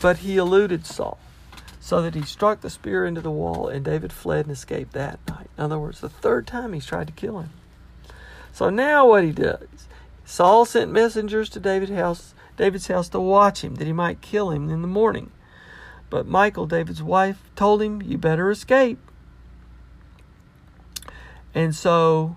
But 0.00 0.18
he 0.18 0.36
eluded 0.36 0.86
Saul, 0.86 1.18
so 1.84 2.00
that 2.00 2.14
he 2.14 2.22
struck 2.22 2.62
the 2.62 2.70
spear 2.70 3.04
into 3.04 3.20
the 3.20 3.30
wall, 3.30 3.68
and 3.68 3.84
David 3.84 4.10
fled 4.10 4.46
and 4.46 4.52
escaped 4.52 4.94
that 4.94 5.20
night. 5.28 5.50
In 5.58 5.64
other 5.64 5.78
words, 5.78 6.00
the 6.00 6.08
third 6.08 6.46
time 6.46 6.72
he's 6.72 6.86
tried 6.86 7.08
to 7.08 7.12
kill 7.12 7.40
him. 7.40 7.50
So 8.54 8.70
now 8.70 9.06
what 9.06 9.22
he 9.22 9.32
does, 9.32 9.68
Saul 10.24 10.64
sent 10.64 10.90
messengers 10.90 11.50
to 11.50 11.60
David's 11.60 11.92
house, 11.92 12.32
David's 12.56 12.86
house 12.86 13.10
to 13.10 13.20
watch 13.20 13.62
him, 13.62 13.74
that 13.74 13.86
he 13.86 13.92
might 13.92 14.22
kill 14.22 14.50
him 14.50 14.70
in 14.70 14.80
the 14.80 14.88
morning. 14.88 15.30
But 16.08 16.26
Michal, 16.26 16.64
David's 16.64 17.02
wife, 17.02 17.42
told 17.54 17.82
him, 17.82 18.00
You 18.00 18.16
better 18.16 18.50
escape. 18.50 18.98
And 21.54 21.74
so 21.74 22.36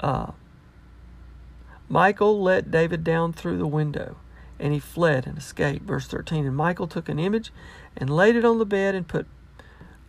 uh, 0.00 0.32
Michal 1.88 2.42
let 2.42 2.72
David 2.72 3.04
down 3.04 3.32
through 3.32 3.58
the 3.58 3.68
window, 3.68 4.16
and 4.58 4.72
he 4.72 4.80
fled 4.80 5.28
and 5.28 5.38
escaped. 5.38 5.84
Verse 5.84 6.08
13 6.08 6.44
And 6.44 6.56
Michal 6.56 6.88
took 6.88 7.08
an 7.08 7.20
image 7.20 7.52
and 7.96 8.10
laid 8.10 8.36
it 8.36 8.44
on 8.44 8.58
the 8.58 8.66
bed 8.66 8.94
and 8.94 9.06
put 9.06 9.26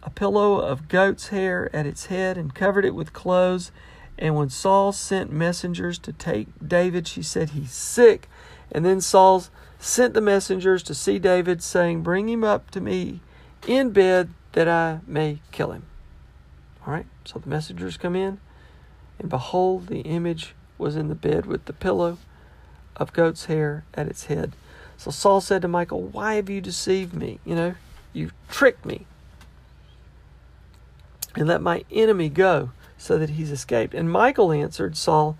a 0.04 0.10
pillow 0.10 0.60
of 0.60 0.88
goat's 0.88 1.27
hair 1.27 1.70
at 1.75 1.86
its 1.86 2.08
head 2.08 2.38
and 2.38 2.54
covered 2.56 2.86
it 2.86 2.96
with 2.96 3.13
clothes. 3.13 3.72
And 4.18 4.36
when 4.36 4.50
Saul 4.50 4.92
sent 4.92 5.32
messengers 5.32 5.98
to 6.00 6.13
take 6.13 6.48
David, 6.65 7.08
she 7.08 7.22
said, 7.22 7.50
He's 7.51 7.72
sick. 7.72 8.30
And 8.72 8.86
then 8.86 9.01
Saul 9.01 9.46
sent 9.80 10.13
the 10.13 10.22
messengers 10.22 10.84
to 10.84 10.96
see 10.96 11.20
David, 11.20 11.62
saying, 11.62 12.01
Bring 12.01 12.30
him 12.30 12.44
up 12.44 12.72
to 12.72 12.82
me 12.82 13.20
in 13.68 13.92
bed 13.92 14.30
that 14.54 14.68
I 14.68 15.00
may 15.06 15.39
kill 15.51 15.72
him. 15.72 15.84
All 16.86 16.94
right, 16.94 17.08
so 17.25 17.39
the 17.39 17.50
messengers 17.50 17.98
come 17.98 18.15
in, 18.15 18.39
and 19.20 19.30
behold, 19.30 19.88
the 19.88 20.01
image 20.01 20.54
was 20.77 20.96
in 20.96 21.08
the 21.08 21.15
bed 21.15 21.46
with 21.46 21.65
the 21.65 21.74
pillow 21.74 22.18
of 22.96 23.12
goat's 23.12 23.46
hair 23.46 23.86
at 23.96 24.08
its 24.08 24.25
head. 24.25 24.54
So 24.98 25.12
Saul 25.12 25.42
said 25.42 25.62
to 25.62 25.68
Michal, 25.68 26.02
Why 26.02 26.36
have 26.36 26.50
you 26.50 26.62
deceived 26.62 27.14
me? 27.14 27.40
You 27.46 27.56
know, 27.56 27.75
you 28.14 28.32
tricked 28.50 28.86
me. 28.86 29.06
And 31.36 31.48
let 31.48 31.62
my 31.62 31.84
enemy 31.92 32.30
go 32.30 32.72
so 32.98 33.18
that 33.18 33.32
he's 33.32 33.52
escaped. 33.52 33.94
And 33.94 34.12
Michal 34.12 34.52
answered 34.52 34.96
Saul, 34.96 35.38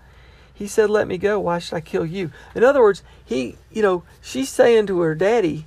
he 0.52 0.66
said, 0.66 0.88
Let 0.88 1.08
me 1.08 1.18
go. 1.18 1.38
Why 1.38 1.58
should 1.58 1.76
I 1.76 1.80
kill 1.80 2.06
you? 2.06 2.30
In 2.54 2.64
other 2.64 2.80
words, 2.80 3.02
he, 3.24 3.56
you 3.70 3.82
know, 3.82 4.04
she's 4.22 4.48
saying 4.48 4.86
to 4.86 5.00
her 5.00 5.14
daddy, 5.14 5.66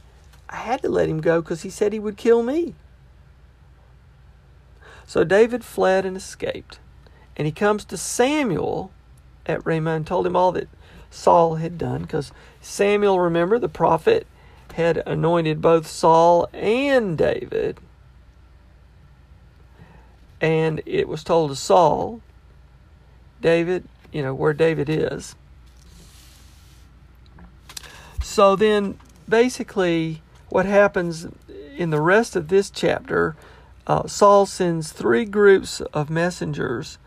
I 0.50 0.58
had 0.58 0.82
to 0.82 0.90
let 0.90 1.10
him 1.10 1.22
go 1.22 1.42
because 1.42 1.62
he 1.62 1.70
said 1.70 1.94
he 1.94 2.00
would 2.00 2.18
kill 2.18 2.42
me. 2.42 2.74
So 5.06 5.24
David 5.24 5.64
fled 5.64 6.06
and 6.06 6.18
escaped. 6.18 6.80
And 7.38 7.46
he 7.46 7.52
comes 7.52 7.86
to 7.86 7.98
Samuel 7.98 8.92
at 9.46 9.66
Ramah 9.66 9.92
and 9.92 10.08
told 10.08 10.26
him 10.26 10.36
all 10.36 10.52
that 10.54 10.68
Saul 11.10 11.56
had 11.56 11.78
done 11.78 12.04
because 12.04 12.32
Samuel, 12.62 13.20
remember, 13.20 13.60
the 13.60 13.70
prophet, 13.70 14.28
had 14.74 14.98
anointed 15.06 15.62
both 15.62 15.88
Saul 15.88 16.48
and 16.54 17.18
David. 17.18 17.78
And 20.42 20.82
it 20.86 21.08
was 21.08 21.24
told 21.24 21.50
to 21.50 21.56
Saul, 21.56 22.22
David, 23.42 23.86
you 24.12 24.22
know, 24.22 24.34
where 24.34 24.54
David 24.54 24.90
is. 24.90 25.36
So 28.22 28.56
then, 28.56 28.98
basically, 29.28 30.22
what 30.50 30.66
happens 30.66 31.28
in 31.76 31.90
the 31.90 32.02
rest 32.02 32.36
of 32.36 32.48
this 32.48 32.70
chapter, 32.70 33.36
uh, 33.88 34.08
Saul 34.08 34.46
sends 34.46 34.92
three 34.92 35.26
groups 35.26 35.82
of 35.94 36.10
messengers 36.10 36.98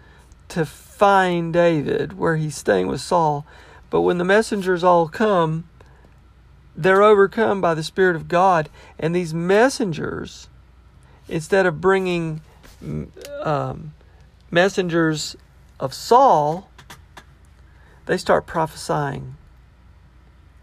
to 0.48 0.66
find 0.66 1.52
David 1.52 2.18
where 2.18 2.36
he's 2.36 2.56
staying 2.56 2.86
with 2.86 3.00
Saul. 3.00 3.46
But 3.92 4.00
when 4.00 4.16
the 4.16 4.24
messengers 4.24 4.82
all 4.82 5.06
come, 5.06 5.68
they're 6.74 7.02
overcome 7.02 7.60
by 7.60 7.74
the 7.74 7.82
Spirit 7.82 8.16
of 8.16 8.26
God. 8.26 8.70
And 8.98 9.14
these 9.14 9.34
messengers, 9.34 10.48
instead 11.28 11.66
of 11.66 11.78
bringing 11.78 12.40
um, 13.42 13.92
messengers 14.50 15.36
of 15.78 15.92
Saul, 15.92 16.70
they 18.06 18.16
start 18.16 18.46
prophesying 18.46 19.36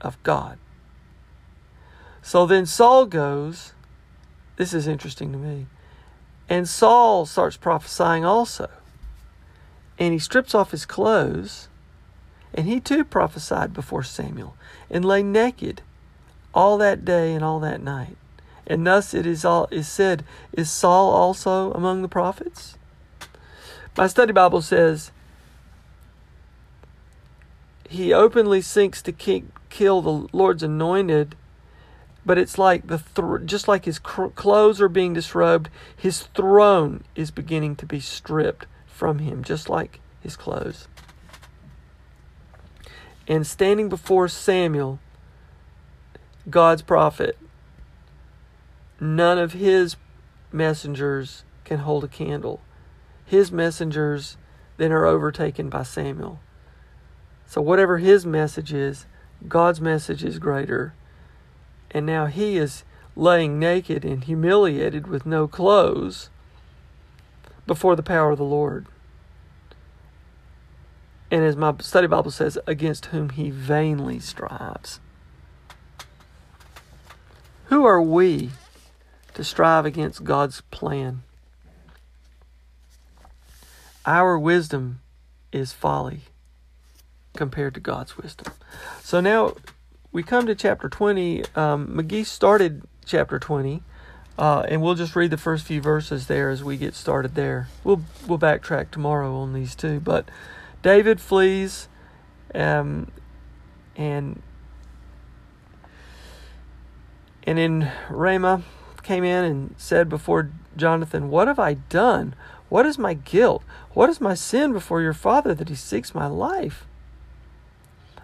of 0.02 0.22
God. 0.24 0.58
So 2.24 2.48
then 2.48 2.66
Saul 2.66 3.06
goes, 3.06 3.74
this 4.56 4.74
is 4.74 4.88
interesting 4.88 5.32
to 5.34 5.38
me, 5.38 5.68
and 6.50 6.68
Saul 6.68 7.28
starts 7.28 7.58
prophesying 7.58 8.26
also. 8.26 8.72
And 10.00 10.14
he 10.14 10.20
strips 10.20 10.56
off 10.56 10.72
his 10.72 10.88
clothes, 10.88 11.69
and 12.60 12.68
he 12.68 12.82
too 12.82 13.06
prophesied 13.06 13.74
before 13.74 14.04
Samuel, 14.04 14.54
and 14.92 15.06
lay 15.06 15.24
naked 15.24 15.82
all 16.54 16.78
that 16.78 17.06
day 17.06 17.34
and 17.34 17.42
all 17.42 17.62
that 17.62 17.82
night. 17.82 18.18
And 18.68 18.86
thus 18.86 19.13
it 19.13 19.25
is 19.25 19.46
all 19.46 19.70
is 19.72 19.88
said, 19.88 20.25
is 20.51 20.70
Saul 20.70 21.10
also 21.10 21.72
among 21.72 22.01
the 22.01 22.10
prophets? 22.10 22.78
My 23.96 24.08
study 24.08 24.34
Bible 24.34 24.62
says 24.62 25.13
he 27.88 28.12
openly 28.12 28.60
seeks 28.60 29.01
to 29.04 29.13
kill 29.13 30.01
the 30.01 30.28
Lord's 30.34 30.62
anointed, 30.62 31.36
but 32.25 32.38
it's 32.38 32.58
like 32.58 32.88
the 32.88 33.01
th- 33.16 33.46
just 33.46 33.70
like 33.70 33.86
his 33.86 34.00
cr- 34.00 34.36
clothes 34.36 34.82
are 34.82 34.89
being 34.89 35.13
disrobed, 35.13 35.70
his 35.96 36.24
throne 36.36 37.06
is 37.16 37.32
beginning 37.32 37.78
to 37.78 37.86
be 37.86 38.01
stripped 38.01 38.66
from 38.86 39.20
him, 39.20 39.46
just 39.46 39.70
like 39.70 40.01
his 40.20 40.36
clothes. 40.36 40.89
And 43.30 43.46
standing 43.46 43.90
before 43.90 44.28
Samuel, 44.28 45.00
God's 46.50 46.82
prophet, 46.82 47.38
none 49.00 49.38
of 49.38 49.54
his 49.54 49.96
messengers 50.52 51.44
can 51.64 51.80
hold 51.80 52.04
a 52.04 52.08
candle. 52.08 52.60
His 53.24 53.52
messengers 53.52 54.36
then 54.78 54.92
are 54.92 55.06
overtaken 55.06 55.70
by 55.70 55.84
Samuel. 55.84 56.40
So, 57.46 57.62
whatever 57.62 58.00
his 58.00 58.26
message 58.26 58.74
is, 58.74 59.06
God's 59.48 59.80
message 59.80 60.24
is 60.24 60.40
greater. 60.40 60.96
And 61.92 62.08
now 62.08 62.26
he 62.26 62.58
is 62.58 62.84
laying 63.16 63.60
naked 63.60 64.04
and 64.04 64.24
humiliated 64.24 65.06
with 65.06 65.28
no 65.28 65.48
clothes 65.48 66.32
before 67.68 67.96
the 67.96 68.02
power 68.02 68.32
of 68.32 68.40
the 68.40 68.44
Lord. 68.44 68.88
And 71.32 71.44
as 71.44 71.56
my 71.56 71.76
study 71.80 72.08
Bible 72.08 72.32
says, 72.32 72.58
against 72.66 73.08
whom 73.08 73.30
he 73.30 73.50
vainly 73.50 74.20
strives. 74.20 75.00
Who 77.66 77.86
are 77.86 78.02
we 78.02 78.50
to 79.36 79.44
strive 79.44 79.86
against 79.86 80.24
God's 80.24 80.62
plan? 80.72 81.22
our 84.10 84.40
wisdom 84.40 85.02
is 85.52 85.72
folly 85.72 86.22
compared 87.36 87.76
to 87.76 87.80
God's 87.80 88.18
wisdom. 88.18 88.54
So 89.04 89.22
now 89.22 89.54
we 90.12 90.24
come 90.24 90.48
to 90.48 90.56
chapter 90.56 90.90
20. 90.90 91.44
Um, 91.56 91.88
McGee 91.90 92.26
started 92.26 92.82
chapter 93.06 93.38
20, 93.38 93.84
uh, 94.40 94.64
and 94.68 94.82
we'll 94.82 94.96
just 94.96 95.16
read 95.16 95.30
the 95.30 95.38
first 95.38 95.64
few 95.64 95.80
verses 95.80 96.26
there 96.26 96.50
as 96.50 96.64
we 96.64 96.76
get 96.76 96.96
started 96.96 97.36
there. 97.36 97.68
We'll 97.84 98.02
we'll 98.28 98.40
backtrack 98.40 98.90
tomorrow 98.90 99.36
on 99.36 99.54
these 99.54 99.76
two, 99.76 100.00
but 100.00 100.28
David 100.82 101.20
flees, 101.20 101.88
um, 102.56 103.12
and 103.96 104.42
and 107.44 107.58
then 107.58 107.92
Ramah 108.10 108.64
came 109.02 109.24
in 109.24 109.44
and 109.44 109.76
said 109.78 110.08
before 110.08 110.52
Jonathan, 110.78 111.30
What 111.30 111.48
have 111.48 111.60
I 111.60 111.74
done? 111.74 112.36
What 112.70 112.86
is 112.86 113.00
my 113.00 113.16
guilt? 113.16 113.64
What 113.94 114.10
is 114.10 114.22
my 114.22 114.36
sin 114.36 114.72
before 114.72 115.02
your 115.02 115.14
father 115.14 115.56
that 115.56 115.70
he 115.70 115.76
seeks 115.76 116.14
my 116.14 116.28
life? 116.28 116.86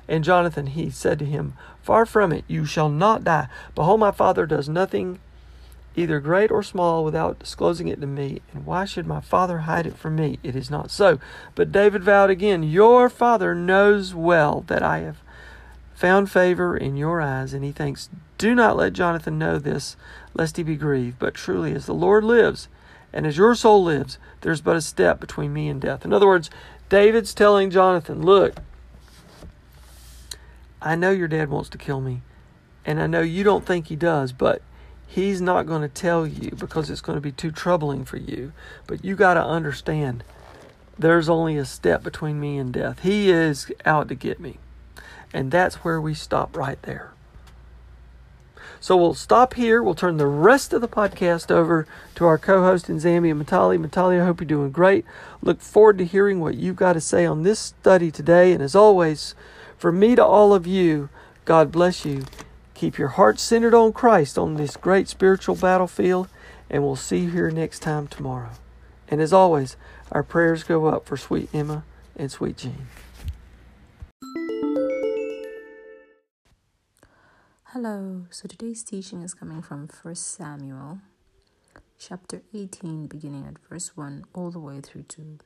And 0.07 0.23
Jonathan, 0.23 0.67
he 0.67 0.91
said 0.91 1.17
to 1.19 1.25
him, 1.25 1.55
Far 1.81 2.05
from 2.05 2.31
it, 2.31 2.43
you 2.47 2.65
shall 2.65 2.89
not 2.89 3.23
die. 3.23 3.47
Behold, 3.73 3.99
my 3.99 4.11
father 4.11 4.45
does 4.45 4.69
nothing, 4.69 5.19
either 5.95 6.19
great 6.19 6.51
or 6.51 6.63
small, 6.63 7.03
without 7.03 7.39
disclosing 7.39 7.87
it 7.87 8.01
to 8.01 8.07
me. 8.07 8.41
And 8.53 8.65
why 8.65 8.85
should 8.85 9.07
my 9.07 9.21
father 9.21 9.59
hide 9.59 9.87
it 9.87 9.97
from 9.97 10.15
me? 10.15 10.39
It 10.43 10.55
is 10.55 10.69
not 10.69 10.91
so. 10.91 11.19
But 11.55 11.71
David 11.71 12.03
vowed 12.03 12.29
again, 12.29 12.63
Your 12.63 13.09
father 13.09 13.55
knows 13.55 14.13
well 14.13 14.63
that 14.67 14.83
I 14.83 14.99
have 14.99 15.21
found 15.93 16.29
favor 16.29 16.75
in 16.75 16.97
your 16.97 17.21
eyes. 17.21 17.53
And 17.53 17.63
he 17.63 17.71
thinks, 17.71 18.09
Do 18.37 18.53
not 18.53 18.77
let 18.77 18.93
Jonathan 18.93 19.39
know 19.39 19.57
this, 19.57 19.95
lest 20.33 20.57
he 20.57 20.63
be 20.63 20.75
grieved. 20.75 21.17
But 21.19 21.33
truly, 21.33 21.73
as 21.73 21.85
the 21.85 21.93
Lord 21.93 22.23
lives, 22.23 22.67
and 23.13 23.25
as 23.25 23.37
your 23.37 23.55
soul 23.55 23.83
lives, 23.83 24.17
there's 24.41 24.61
but 24.61 24.75
a 24.75 24.81
step 24.81 25.19
between 25.19 25.53
me 25.53 25.69
and 25.69 25.81
death. 25.81 26.03
In 26.03 26.11
other 26.11 26.27
words, 26.27 26.49
David's 26.89 27.33
telling 27.33 27.69
Jonathan, 27.69 28.21
Look, 28.21 28.55
I 30.81 30.95
know 30.95 31.11
your 31.11 31.29
dad 31.29 31.49
wants 31.49 31.69
to 31.69 31.77
kill 31.77 32.01
me, 32.01 32.21
and 32.85 33.01
I 33.01 33.07
know 33.07 33.21
you 33.21 33.43
don't 33.43 33.65
think 33.65 33.87
he 33.87 33.95
does, 33.95 34.33
but 34.33 34.61
he's 35.07 35.41
not 35.41 35.65
going 35.65 35.81
to 35.81 35.87
tell 35.87 36.25
you 36.27 36.51
because 36.51 36.89
it's 36.89 37.01
going 37.01 37.17
to 37.17 37.21
be 37.21 37.31
too 37.31 37.51
troubling 37.51 38.05
for 38.05 38.17
you. 38.17 38.51
But 38.87 39.03
you 39.03 39.15
got 39.15 39.35
to 39.35 39.43
understand 39.43 40.23
there's 40.97 41.29
only 41.29 41.57
a 41.57 41.65
step 41.65 42.03
between 42.03 42.39
me 42.39 42.57
and 42.57 42.73
death. 42.73 43.01
He 43.03 43.29
is 43.29 43.71
out 43.85 44.07
to 44.09 44.15
get 44.15 44.39
me. 44.39 44.57
And 45.33 45.51
that's 45.51 45.83
where 45.83 45.99
we 45.99 46.13
stop 46.13 46.55
right 46.55 46.81
there. 46.83 47.11
So 48.79 48.95
we'll 48.95 49.15
stop 49.15 49.55
here. 49.55 49.81
We'll 49.81 49.95
turn 49.95 50.17
the 50.17 50.27
rest 50.27 50.71
of 50.71 50.79
the 50.79 50.87
podcast 50.87 51.49
over 51.49 51.87
to 52.15 52.25
our 52.25 52.37
co 52.37 52.61
host 52.61 52.87
in 52.87 52.97
Zambia, 52.97 53.33
Matali. 53.33 53.83
Matali, 53.83 54.21
I 54.21 54.25
hope 54.25 54.39
you're 54.39 54.47
doing 54.47 54.71
great. 54.71 55.05
Look 55.41 55.59
forward 55.59 55.97
to 55.97 56.05
hearing 56.05 56.39
what 56.39 56.55
you've 56.55 56.75
got 56.75 56.93
to 56.93 57.01
say 57.01 57.25
on 57.25 57.43
this 57.43 57.59
study 57.59 58.11
today. 58.11 58.53
And 58.53 58.61
as 58.61 58.75
always, 58.75 59.33
from 59.77 59.99
me 59.99 60.15
to 60.15 60.23
all 60.23 60.53
of 60.53 60.67
you, 60.67 61.09
God 61.45 61.71
bless 61.71 62.05
you. 62.05 62.25
Keep 62.75 62.97
your 62.97 63.07
heart 63.07 63.39
centered 63.39 63.73
on 63.73 63.93
Christ 63.93 64.37
on 64.37 64.55
this 64.55 64.75
great 64.75 65.07
spiritual 65.07 65.55
battlefield, 65.55 66.27
and 66.69 66.83
we'll 66.83 66.97
see 66.97 67.19
you 67.19 67.29
here 67.29 67.49
next 67.49 67.79
time 67.79 68.05
tomorrow. 68.05 68.51
And 69.07 69.21
as 69.21 69.31
always, 69.31 69.77
our 70.11 70.23
prayers 70.23 70.63
go 70.63 70.87
up 70.87 71.05
for 71.05 71.15
sweet 71.15 71.47
Emma 71.53 71.85
and 72.17 72.29
sweet 72.29 72.57
Jean. 72.57 72.87
Hello, 77.67 78.25
so 78.29 78.45
today's 78.49 78.83
teaching 78.83 79.21
is 79.21 79.33
coming 79.33 79.61
from 79.61 79.87
1 80.01 80.15
Samuel 80.15 80.99
chapter 81.97 82.41
18, 82.53 83.07
beginning 83.07 83.45
at 83.47 83.57
verse 83.69 83.95
1, 83.95 84.25
all 84.33 84.51
the 84.51 84.59
way 84.59 84.81
through 84.81 85.03
to 85.03 85.39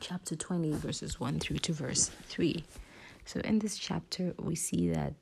chapter 0.00 0.34
20, 0.34 0.72
verses 0.72 1.20
1 1.20 1.40
through 1.40 1.58
to 1.58 1.74
verse 1.74 2.10
3. 2.28 2.64
So, 3.26 3.40
in 3.40 3.58
this 3.58 3.76
chapter, 3.76 4.32
we 4.38 4.54
see 4.54 4.88
that 4.88 5.12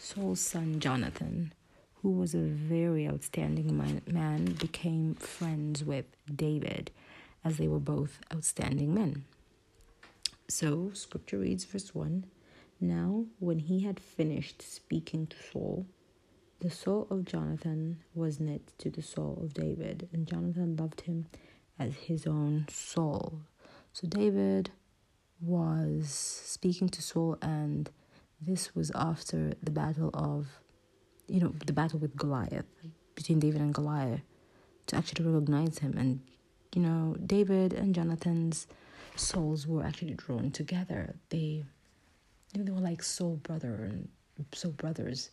Saul's 0.00 0.40
son 0.40 0.78
Jonathan, 0.78 1.52
who 1.96 2.12
was 2.12 2.32
a 2.32 2.38
very 2.38 3.08
outstanding 3.08 3.76
man, 4.06 4.44
became 4.60 5.16
friends 5.16 5.82
with 5.82 6.04
David 6.32 6.92
as 7.44 7.56
they 7.56 7.66
were 7.66 7.80
both 7.80 8.20
outstanding 8.32 8.94
men. 8.94 9.24
So, 10.48 10.92
scripture 10.94 11.38
reads 11.38 11.64
verse 11.64 11.96
1 11.96 12.24
Now, 12.80 13.24
when 13.40 13.58
he 13.58 13.80
had 13.80 13.98
finished 13.98 14.62
speaking 14.62 15.26
to 15.26 15.36
Saul, 15.52 15.86
the 16.60 16.70
soul 16.70 17.08
of 17.10 17.24
Jonathan 17.24 17.98
was 18.14 18.38
knit 18.38 18.72
to 18.78 18.90
the 18.90 19.02
soul 19.02 19.40
of 19.42 19.52
David, 19.52 20.08
and 20.12 20.28
Jonathan 20.28 20.76
loved 20.76 21.02
him 21.02 21.26
as 21.76 21.94
his 21.96 22.24
own 22.24 22.66
soul. 22.70 23.40
So, 23.92 24.06
David 24.06 24.70
was 25.40 26.08
speaking 26.08 26.88
to 26.90 27.02
Saul, 27.02 27.36
and 27.42 27.90
this 28.40 28.74
was 28.74 28.90
after 28.94 29.52
the 29.62 29.70
battle 29.70 30.10
of, 30.14 30.46
you 31.26 31.40
know, 31.40 31.54
the 31.66 31.72
battle 31.72 31.98
with 31.98 32.16
Goliath, 32.16 32.66
between 33.14 33.38
David 33.40 33.60
and 33.60 33.74
Goliath, 33.74 34.20
to 34.86 34.96
actually 34.96 35.26
recognize 35.26 35.78
him. 35.78 35.96
And, 35.98 36.20
you 36.74 36.82
know, 36.82 37.16
David 37.26 37.72
and 37.72 37.94
Jonathan's 37.94 38.66
souls 39.16 39.66
were 39.66 39.84
actually 39.84 40.14
drawn 40.14 40.50
together. 40.50 41.16
They, 41.30 41.64
you 42.52 42.58
know, 42.58 42.64
they 42.64 42.72
were 42.72 42.80
like 42.80 43.02
soul 43.02 43.36
brother 43.36 43.74
and 43.90 44.08
soul 44.52 44.72
brothers. 44.72 45.30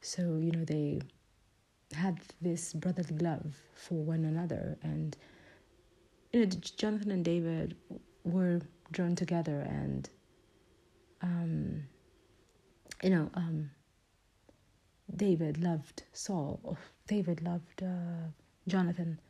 So, 0.00 0.38
you 0.38 0.52
know, 0.52 0.64
they 0.64 1.00
had 1.94 2.20
this 2.40 2.74
brotherly 2.74 3.18
love 3.18 3.54
for 3.74 3.94
one 3.94 4.24
another. 4.24 4.76
And, 4.82 5.16
you 6.32 6.40
know, 6.40 6.46
Jonathan 6.76 7.10
and 7.10 7.24
David 7.24 7.76
were 8.24 8.60
drawn 8.92 9.16
together 9.16 9.60
and 9.60 10.08
um, 11.22 11.84
you 13.04 13.10
know 13.10 13.30
um, 13.34 13.70
david 15.14 15.62
loved 15.62 16.04
saul. 16.14 16.58
Oh, 16.66 16.78
david 17.06 17.42
loved 17.42 17.82
uh, 17.82 18.28
jonathan 18.66 19.20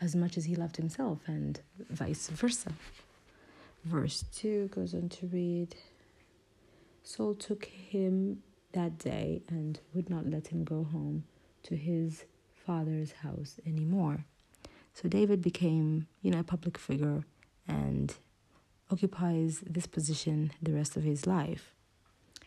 as 0.00 0.16
much 0.16 0.38
as 0.38 0.46
he 0.46 0.56
loved 0.56 0.76
himself 0.78 1.18
and 1.26 1.60
vice 1.90 2.28
versa. 2.28 2.72
Verse 3.84 4.24
2 4.34 4.68
goes 4.68 4.94
on 4.94 5.10
to 5.10 5.26
read 5.26 5.76
saul 7.04 7.34
took 7.34 7.66
him 7.66 8.42
that 8.72 8.96
day 8.98 9.42
and 9.48 9.78
would 9.92 10.08
not 10.08 10.26
let 10.26 10.46
him 10.48 10.64
go 10.64 10.82
home 10.82 11.24
to 11.64 11.76
his 11.76 12.24
father's 12.66 13.12
house 13.12 13.56
anymore. 13.66 14.24
So 14.94 15.06
david 15.06 15.42
became 15.42 16.06
you 16.22 16.30
know 16.30 16.40
a 16.40 16.44
public 16.54 16.78
figure 16.78 17.24
and 17.68 18.14
occupies 18.90 19.62
this 19.68 19.86
position 19.86 20.52
the 20.62 20.72
rest 20.72 20.96
of 20.96 21.02
his 21.02 21.26
life. 21.26 21.74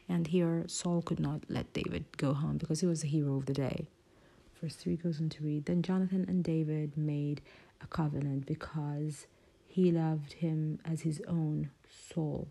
And 0.08 0.28
here, 0.28 0.64
Saul 0.68 1.02
could 1.02 1.20
not 1.20 1.42
let 1.50 1.74
David 1.74 2.06
go 2.18 2.34
home 2.34 2.58
because 2.58 2.82
he 2.82 2.88
was 2.88 3.02
the 3.02 3.08
hero 3.08 3.38
of 3.38 3.46
the 3.46 3.54
day. 3.54 3.88
Verse 4.62 4.76
3 4.76 4.98
goes 4.98 5.20
on 5.20 5.30
to 5.30 5.44
read 5.44 5.66
Then 5.66 5.82
Jonathan 5.82 6.26
and 6.28 6.44
David 6.44 6.96
made 6.96 7.42
a 7.82 7.88
covenant 7.88 8.46
because 8.46 9.26
he 9.68 9.92
loved 9.92 10.34
him 10.34 10.80
as 10.86 11.02
his 11.02 11.22
own 11.28 11.70
soul. 12.14 12.48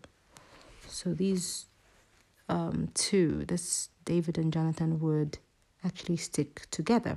So 0.87 1.13
these 1.13 1.65
um, 2.47 2.89
two, 2.93 3.45
this 3.45 3.89
David 4.03 4.37
and 4.37 4.53
Jonathan, 4.53 4.99
would 4.99 5.39
actually 5.83 6.17
stick 6.17 6.67
together. 6.71 7.15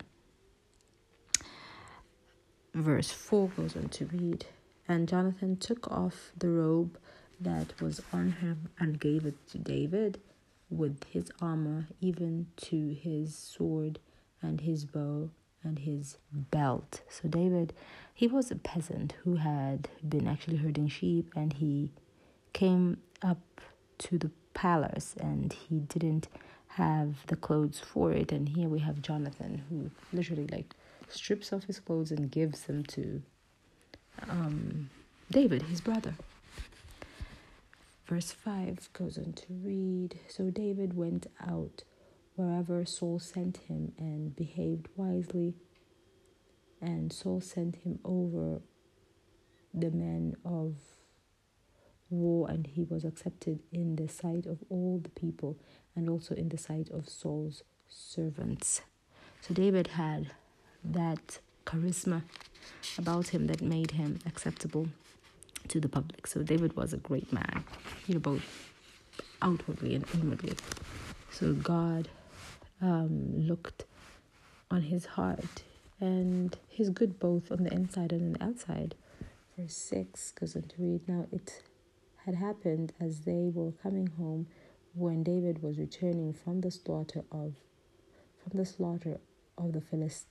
Verse 2.75 3.11
4 3.11 3.49
goes 3.57 3.77
on 3.77 3.89
to 3.89 4.07
read 4.07 4.47
and 4.89 5.09
Jonathan 5.09 5.57
took 5.57 5.91
off 5.91 6.33
the 6.37 6.49
robe 6.49 6.99
that 7.41 7.81
was 7.81 8.01
on 8.13 8.33
him 8.33 8.71
and 8.79 8.99
gave 8.99 9.27
it 9.27 9.35
to 9.49 9.59
David 9.59 10.19
with 10.71 11.05
his 11.05 11.31
armor, 11.41 11.89
even 12.01 12.47
to 12.57 12.95
his 12.95 13.35
sword 13.35 13.99
and 14.43 14.61
his 14.61 14.85
bow 14.85 15.31
and 15.63 15.81
his 15.81 16.19
belt. 16.33 17.03
So 17.09 17.29
David, 17.29 17.73
he 18.15 18.27
was 18.27 18.51
a 18.51 18.57
peasant 18.57 19.15
who 19.25 19.37
had 19.37 19.89
been 20.09 20.27
actually 20.29 20.57
herding 20.59 20.89
sheep 20.89 21.33
and 21.35 21.53
he 21.53 21.91
came 22.53 22.99
up 23.23 23.61
to 23.99 24.19
the 24.19 24.31
palace 24.55 25.15
and 25.21 25.53
he 25.53 25.81
didn't 25.81 26.29
have 26.69 27.27
the 27.27 27.37
clothes 27.37 27.81
for 27.81 28.13
it 28.13 28.31
and 28.31 28.49
here 28.49 28.69
we 28.69 28.79
have 28.79 29.03
Jonathan 29.03 29.63
who 29.69 29.91
literally 30.17 30.47
like 30.53 30.75
strips 31.09 31.53
off 31.53 31.65
his 31.65 31.81
clothes 31.81 32.13
and 32.13 32.31
gives 32.31 32.63
them 32.63 32.85
to 32.85 33.23
um, 34.29 34.91
David, 35.31 35.63
his 35.63 35.81
brother. 35.81 36.15
Verse 38.09 38.33
5 38.33 38.89
goes 38.95 39.19
on 39.19 39.35
to 39.35 39.53
read 39.63 40.19
So 40.29 40.49
David 40.49 40.95
went 40.95 41.27
out 41.47 41.85
wherever 42.37 42.87
Saul 42.87 43.19
sent 43.19 43.59
him 43.59 43.93
and 43.99 44.35
behaved 44.35 44.89
wisely. 44.97 45.57
And 46.81 47.13
Saul 47.13 47.43
sent 47.43 47.77
him 47.77 47.99
over 48.07 48.63
the 49.75 49.91
men 49.91 50.37
of 50.43 50.77
war, 52.09 52.49
and 52.49 52.67
he 52.67 52.85
was 52.85 53.05
accepted 53.05 53.61
in 53.73 53.97
the 53.97 54.09
sight 54.09 54.47
of 54.47 54.65
all 54.71 55.01
the 55.03 55.11
people 55.11 55.59
and 55.95 56.09
also 56.09 56.35
in 56.35 56.49
the 56.49 56.57
sight 56.57 56.89
of 56.89 57.11
Saul's 57.11 57.63
servants. 57.89 58.81
So 59.43 59.53
David 59.53 59.89
had 59.89 60.31
that 60.83 61.41
charisma 61.67 62.23
about 62.97 63.29
him 63.29 63.49
that 63.49 63.61
made 63.61 63.91
him 63.91 64.19
acceptable 64.25 64.89
to 65.69 65.81
the 65.81 65.89
public. 65.89 66.27
So 66.27 66.43
David 66.43 66.77
was 66.77 66.93
a 66.93 66.99
great 66.99 67.33
man, 67.33 67.65
you 68.07 68.15
know, 68.15 68.21
both 68.21 68.43
outwardly 69.43 69.95
and 69.95 70.05
inwardly. 70.15 70.55
So 71.31 71.53
God 71.53 72.09
um, 72.81 73.47
looked 73.47 73.85
on 74.71 74.83
his 74.83 75.07
heart 75.07 75.63
and 76.01 76.57
his 76.69 76.91
good 76.91 77.19
both 77.19 77.51
on 77.51 77.65
the 77.65 77.73
inside 77.73 78.13
and 78.13 78.23
on 78.23 78.33
the 78.35 78.45
outside. 78.45 78.95
Verse 79.57 79.75
6 79.77 80.33
goes 80.33 80.55
on 80.57 80.63
to 80.63 80.75
read 80.79 81.09
Now 81.09 81.27
it 81.33 81.63
had 82.25 82.37
happened 82.37 82.93
as 83.01 83.21
they 83.21 83.51
were 83.53 83.73
coming 83.73 84.09
home 84.19 84.47
when 84.95 85.23
David 85.23 85.63
was 85.63 85.79
returning 85.79 86.33
from 86.33 86.61
the 86.61 86.71
slaughter 86.71 87.25
of 87.31 87.55
from 88.37 88.59
the 88.59 88.65
slaughter 88.65 89.19
of 89.57 89.73
the 89.73 89.81
Philistine 89.81 90.29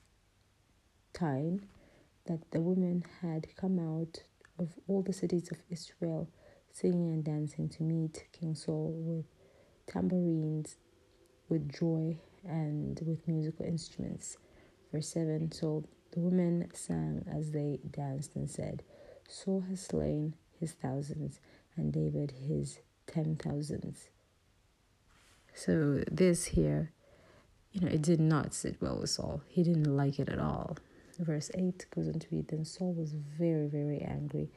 that 2.25 2.51
the 2.51 2.61
women 2.61 3.03
had 3.21 3.47
come 3.55 3.79
out 3.79 4.23
of 4.59 4.69
all 4.87 5.01
the 5.01 5.13
cities 5.13 5.49
of 5.51 5.57
Israel 5.69 6.29
singing 6.71 7.09
and 7.09 7.23
dancing 7.23 7.69
to 7.69 7.83
meet 7.83 8.27
King 8.31 8.53
Saul 8.55 8.93
with 8.95 9.25
tambourines, 9.87 10.77
with 11.49 11.71
joy, 11.71 12.17
and 12.45 12.99
with 13.05 13.27
musical 13.27 13.65
instruments. 13.65 14.37
Verse 14.91 15.09
7 15.09 15.51
So 15.51 15.83
the 16.11 16.19
women 16.19 16.67
sang 16.73 17.25
as 17.31 17.51
they 17.51 17.79
danced 17.91 18.35
and 18.35 18.49
said, 18.49 18.83
Saul 19.27 19.61
has 19.69 19.81
slain 19.81 20.35
his 20.59 20.73
thousands, 20.73 21.39
and 21.75 21.91
David 21.91 22.31
his 22.31 22.79
ten 23.05 23.35
thousands. 23.35 24.09
So 25.53 26.03
this 26.11 26.45
here, 26.45 26.91
you 27.71 27.81
know, 27.81 27.87
it 27.87 28.01
did 28.01 28.19
not 28.19 28.53
sit 28.53 28.81
well 28.81 28.99
with 28.99 29.09
Saul. 29.09 29.41
He 29.47 29.63
didn't 29.63 29.95
like 29.95 30.19
it 30.19 30.29
at 30.29 30.39
all. 30.39 30.77
Verse 31.19 31.49
8 31.53 31.85
goes 31.95 32.07
on 32.07 32.19
to 32.19 32.27
read 32.31 32.47
Then 32.49 32.65
Saul 32.65 32.93
was 32.93 33.13
very, 33.13 33.67
very 33.67 33.99
angry, 34.01 34.49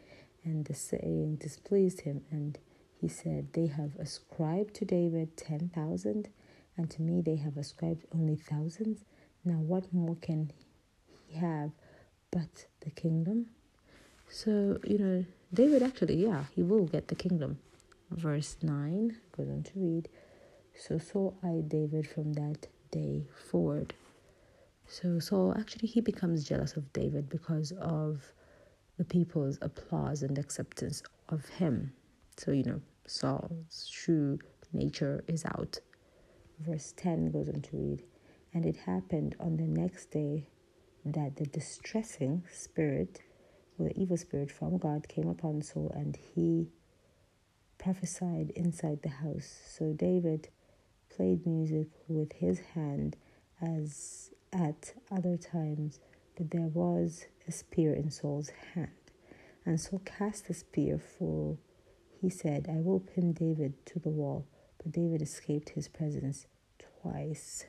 and 0.44 0.64
the 0.64 0.75
saying 0.75 1.37
displeased 1.37 2.03
him, 2.03 2.23
and 2.31 2.59
he 3.01 3.09
said, 3.09 3.53
They 3.53 3.66
have 3.66 3.96
ascribed 3.99 4.75
to 4.75 4.85
David 4.85 5.37
ten 5.37 5.70
thousand, 5.75 6.29
and 6.77 6.90
to 6.90 7.03
me 7.03 7.23
they 7.23 7.37
have 7.37 7.57
ascribed 7.57 8.05
only 8.14 8.37
thousands. 8.37 9.05
Now, 9.44 9.55
what 9.55 9.92
more 9.92 10.16
can 10.16 10.53
he 11.27 11.38
have 11.38 11.70
but 12.31 12.66
the 12.81 12.90
kingdom? 12.90 13.46
So, 14.29 14.79
you 14.85 14.99
know, 14.99 15.25
David 15.53 15.83
actually, 15.83 16.16
yeah, 16.23 16.44
he 16.55 16.62
will 16.62 16.87
get 16.87 17.09
the 17.09 17.14
kingdom. 17.14 17.59
Verse 18.11 18.57
9 18.62 19.16
goes 19.37 19.49
on 19.49 19.62
to 19.62 19.73
read 19.77 20.09
So 20.77 20.99
Saul 20.99 21.37
eyed 21.42 21.68
David 21.68 22.07
from 22.07 22.35
that 22.35 22.66
day 22.90 23.25
forward. 23.51 23.94
So 24.90 25.20
Saul 25.20 25.55
actually 25.57 25.87
he 25.87 26.00
becomes 26.00 26.42
jealous 26.42 26.76
of 26.76 26.92
David 26.92 27.29
because 27.29 27.70
of 27.81 28.33
the 28.98 29.05
people's 29.05 29.57
applause 29.62 30.24
and 30.24 30.37
acceptance 30.37 31.00
of 31.29 31.48
him. 31.48 31.92
So 32.37 32.50
you 32.50 32.64
know 32.64 32.81
Saul's 33.07 33.88
true 33.88 34.40
nature 34.72 35.22
is 35.29 35.44
out. 35.44 35.79
Verse 36.59 36.92
10 36.96 37.31
goes 37.31 37.48
on 37.48 37.62
to 37.62 37.76
read, 37.76 38.03
And 38.53 38.66
it 38.66 38.79
happened 38.79 39.37
on 39.38 39.57
the 39.57 39.62
next 39.62 40.11
day 40.11 40.48
that 41.05 41.37
the 41.37 41.46
distressing 41.46 42.42
spirit, 42.53 43.20
or 43.79 43.87
the 43.87 43.96
evil 43.96 44.16
spirit 44.16 44.50
from 44.50 44.76
God, 44.76 45.07
came 45.07 45.29
upon 45.29 45.62
Saul, 45.62 45.92
and 45.94 46.18
he 46.35 46.66
prophesied 47.79 48.50
inside 48.57 49.03
the 49.03 49.09
house. 49.09 49.61
So 49.68 49.92
David 49.92 50.48
played 51.14 51.46
music 51.46 51.87
with 52.09 52.33
his 52.33 52.59
hand 52.74 53.16
as 53.62 54.33
at 54.52 54.94
other 55.10 55.36
times, 55.36 56.00
but 56.36 56.50
there 56.50 56.62
was 56.62 57.26
a 57.46 57.52
spear 57.52 57.92
in 57.92 58.10
Saul's 58.10 58.50
hand. 58.74 58.88
And 59.64 59.80
Saul 59.80 60.00
cast 60.04 60.48
the 60.48 60.54
spear, 60.54 60.98
for 60.98 61.56
he 62.20 62.30
said, 62.30 62.68
I 62.68 62.80
will 62.80 63.00
pin 63.00 63.32
David 63.32 63.74
to 63.86 63.98
the 63.98 64.08
wall. 64.08 64.46
But 64.78 64.92
David 64.92 65.22
escaped 65.22 65.70
his 65.70 65.88
presence 65.88 66.46
twice. 66.78 67.66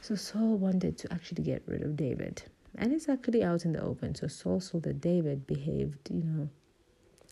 So 0.00 0.14
Saul 0.14 0.56
wanted 0.56 0.98
to 0.98 1.12
actually 1.12 1.44
get 1.44 1.62
rid 1.66 1.82
of 1.82 1.96
David. 1.96 2.42
And 2.76 2.92
it's 2.92 3.08
actually 3.08 3.42
out 3.42 3.64
in 3.64 3.72
the 3.72 3.82
open. 3.82 4.14
So 4.14 4.26
Saul 4.26 4.60
saw 4.60 4.78
that 4.80 5.00
David 5.00 5.46
behaved, 5.46 6.10
you 6.10 6.22
know, 6.22 6.48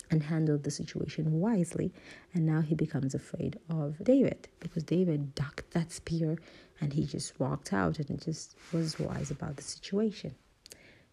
and 0.09 0.23
handled 0.23 0.63
the 0.63 0.71
situation 0.71 1.39
wisely. 1.39 1.93
And 2.33 2.45
now 2.45 2.61
he 2.61 2.75
becomes 2.75 3.13
afraid 3.13 3.59
of 3.69 4.03
David 4.03 4.47
because 4.59 4.83
David 4.83 5.35
ducked 5.35 5.71
that 5.71 5.91
spear 5.91 6.37
and 6.79 6.93
he 6.93 7.05
just 7.05 7.39
walked 7.39 7.73
out 7.73 7.99
and 7.99 8.21
just 8.21 8.55
was 8.71 8.99
wise 8.99 9.31
about 9.31 9.57
the 9.57 9.63
situation. 9.63 10.35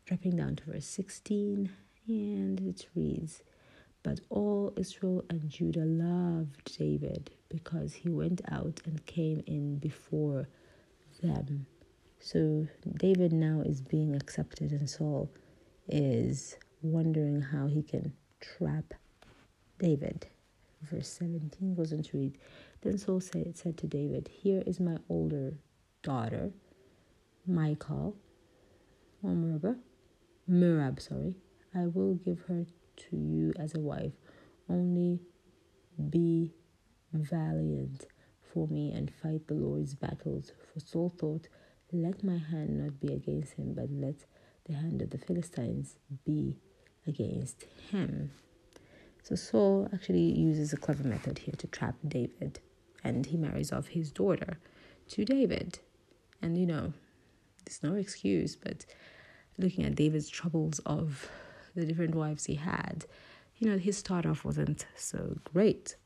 Dropping 0.04 0.36
down 0.36 0.56
to 0.56 0.64
verse 0.64 0.86
16, 0.86 1.70
and 2.06 2.60
it 2.60 2.86
reads 2.94 3.42
But 4.02 4.20
all 4.28 4.74
Israel 4.76 5.24
and 5.30 5.48
Judah 5.48 5.86
loved 5.86 6.76
David 6.78 7.30
because 7.48 7.94
he 7.94 8.10
went 8.10 8.42
out 8.50 8.82
and 8.84 9.04
came 9.06 9.42
in 9.46 9.78
before 9.78 10.48
them. 11.22 11.66
So 12.20 12.66
David 12.98 13.32
now 13.32 13.62
is 13.62 13.80
being 13.80 14.14
accepted, 14.14 14.72
and 14.72 14.88
Saul 14.88 15.30
is 15.88 16.56
wondering 16.82 17.40
how 17.40 17.66
he 17.66 17.82
can 17.82 18.12
trap 18.58 18.94
David. 19.78 20.26
Verse 20.82 21.08
17 21.08 21.74
goes 21.74 21.92
on 21.92 22.02
to 22.02 22.18
read 22.18 22.38
Then 22.82 22.98
Saul 22.98 23.20
said, 23.20 23.56
said 23.56 23.76
to 23.78 23.86
David, 23.86 24.28
Here 24.28 24.62
is 24.66 24.80
my 24.80 24.98
older 25.08 25.54
daughter, 26.02 26.52
Michal, 27.46 28.16
or 29.22 29.30
Merab, 29.30 29.78
Merab, 30.48 31.00
sorry. 31.00 31.36
I 31.74 31.86
will 31.86 32.14
give 32.14 32.40
her 32.48 32.66
to 32.96 33.16
you 33.16 33.52
as 33.58 33.74
a 33.74 33.80
wife. 33.80 34.12
Only 34.68 35.20
be 36.10 36.52
valiant 37.12 38.06
for 38.52 38.68
me 38.68 38.92
and 38.92 39.10
fight 39.22 39.46
the 39.48 39.54
Lord's 39.54 39.94
battles. 39.94 40.52
For 40.72 40.80
Saul 40.80 41.08
thought, 41.18 41.48
Let 41.92 42.22
my 42.22 42.38
hand 42.38 42.82
not 42.82 43.00
be 43.00 43.12
against 43.12 43.54
him, 43.54 43.74
but 43.74 43.90
let 43.90 44.26
the 44.66 44.74
hand 44.74 45.02
of 45.02 45.10
the 45.10 45.18
Philistines 45.18 45.96
be 46.24 46.56
against 47.06 47.64
him. 47.90 48.30
So 49.22 49.34
Saul 49.34 49.88
actually 49.92 50.20
uses 50.20 50.72
a 50.72 50.76
clever 50.76 51.06
method 51.06 51.38
here 51.38 51.54
to 51.58 51.66
trap 51.66 51.94
David, 52.06 52.60
and 53.02 53.26
he 53.26 53.36
marries 53.36 53.72
off 53.72 53.88
his 53.88 54.10
daughter 54.10 54.58
to 55.08 55.24
David. 55.24 55.78
And 56.42 56.58
you 56.58 56.66
know, 56.66 56.92
there's 57.64 57.82
no 57.82 57.94
excuse, 57.94 58.54
but 58.56 58.84
looking 59.56 59.84
at 59.84 59.94
David's 59.94 60.28
troubles 60.28 60.78
of 60.80 61.28
the 61.74 61.86
different 61.86 62.14
wives 62.14 62.44
he 62.44 62.56
had, 62.56 63.06
you 63.56 63.70
know, 63.70 63.78
his 63.78 63.96
start 63.96 64.26
off 64.26 64.44
wasn't 64.44 64.86
so 64.96 65.38
great. 65.44 65.96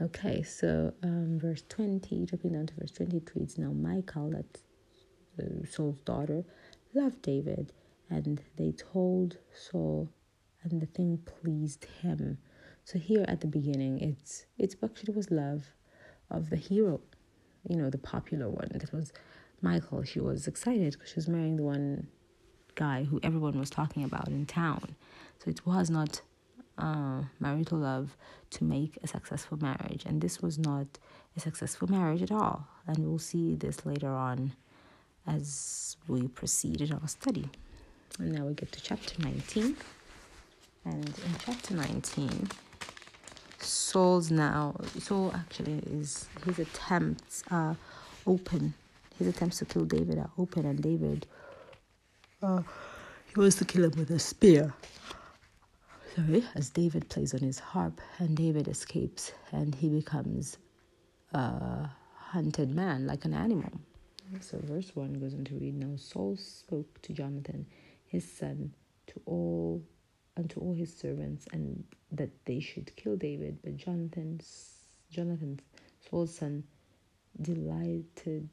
Okay, 0.00 0.42
so 0.42 0.92
um, 1.02 1.38
verse 1.40 1.62
20, 1.68 2.26
dropping 2.26 2.52
down 2.52 2.66
to 2.66 2.74
verse 2.74 2.92
20, 2.92 3.16
it 3.16 3.30
reads 3.34 3.58
Now 3.58 3.72
Michal, 3.72 4.30
that 4.30 4.60
uh, 5.42 5.66
Saul's 5.68 6.00
daughter, 6.02 6.44
loved 6.94 7.22
David, 7.22 7.72
and 8.10 8.40
they 8.56 8.72
told 8.72 9.38
Saul, 9.54 10.08
and 10.62 10.80
the 10.80 10.86
thing 10.86 11.18
pleased 11.24 11.86
him. 12.02 12.38
So 12.84 12.98
here 12.98 13.24
at 13.28 13.40
the 13.40 13.46
beginning, 13.46 14.00
it's 14.00 14.46
it's 14.56 14.76
actually 14.82 15.14
was 15.14 15.30
love 15.30 15.66
of 16.30 16.50
the 16.50 16.56
hero, 16.56 17.00
you 17.68 17.76
know, 17.76 17.90
the 17.90 17.98
popular 17.98 18.48
one. 18.48 18.68
That 18.72 18.92
was 18.92 19.12
Michal. 19.60 20.04
She 20.04 20.20
was 20.20 20.46
excited 20.46 20.92
because 20.92 21.10
she 21.10 21.16
was 21.16 21.28
marrying 21.28 21.56
the 21.56 21.62
one 21.62 22.08
guy 22.74 23.04
who 23.04 23.20
everyone 23.22 23.58
was 23.58 23.70
talking 23.70 24.04
about 24.04 24.28
in 24.28 24.46
town. 24.46 24.94
So 25.38 25.50
it 25.50 25.66
was 25.66 25.90
not 25.90 26.22
uh, 26.78 27.22
marital 27.40 27.78
love 27.78 28.16
to 28.50 28.64
make 28.64 28.98
a 29.02 29.06
successful 29.06 29.58
marriage, 29.58 30.04
and 30.06 30.20
this 30.20 30.40
was 30.40 30.58
not 30.58 30.98
a 31.36 31.40
successful 31.40 31.88
marriage 31.88 32.22
at 32.22 32.32
all. 32.32 32.66
And 32.86 32.98
we'll 32.98 33.18
see 33.18 33.54
this 33.54 33.84
later 33.84 34.08
on 34.08 34.52
as 35.26 35.96
we 36.06 36.28
proceed 36.28 36.80
in 36.80 36.92
our 36.92 37.08
study. 37.08 37.50
And 38.18 38.32
now 38.32 38.46
we 38.46 38.54
get 38.54 38.72
to 38.72 38.80
chapter 38.82 39.14
19. 39.22 39.76
And 40.84 41.08
in 41.08 41.34
chapter 41.44 41.74
19, 41.74 42.48
Saul's 43.58 44.30
now, 44.30 44.74
Saul 44.98 45.32
actually 45.34 45.80
is, 45.90 46.26
his 46.44 46.58
attempts 46.58 47.44
are 47.50 47.76
open. 48.26 48.74
His 49.18 49.28
attempts 49.28 49.58
to 49.58 49.64
kill 49.64 49.84
David 49.84 50.18
are 50.18 50.30
open, 50.38 50.64
and 50.64 50.80
David, 50.80 51.26
uh, 52.42 52.62
he 53.26 53.40
wants 53.40 53.56
to 53.56 53.64
kill 53.64 53.84
him 53.84 53.92
with 53.98 54.10
a 54.10 54.18
spear. 54.18 54.72
Sorry, 56.14 56.44
as 56.54 56.70
David 56.70 57.08
plays 57.08 57.34
on 57.34 57.40
his 57.40 57.58
harp, 57.58 58.00
and 58.18 58.36
David 58.36 58.68
escapes, 58.68 59.32
and 59.52 59.74
he 59.74 59.88
becomes 59.88 60.56
a 61.32 61.90
hunted 62.14 62.74
man, 62.74 63.06
like 63.06 63.24
an 63.24 63.34
animal. 63.34 63.72
So, 64.40 64.58
verse 64.62 64.90
1 64.94 65.14
goes 65.14 65.34
on 65.34 65.44
to 65.44 65.54
read 65.54 65.74
Now 65.74 65.96
Saul 65.96 66.36
spoke 66.36 67.00
to 67.02 67.12
Jonathan 67.12 67.66
his 68.08 68.30
son 68.30 68.74
to 69.06 69.20
all 69.26 69.82
unto 70.36 70.60
all 70.60 70.74
his 70.74 70.94
servants 70.94 71.46
and 71.52 71.84
that 72.12 72.30
they 72.44 72.60
should 72.60 72.94
kill 72.96 73.16
David. 73.16 73.58
But 73.62 73.76
Jonathan's 73.76 74.78
Jonathan, 75.10 75.60
Saul's 76.08 76.34
son, 76.34 76.64
delighted 77.40 78.48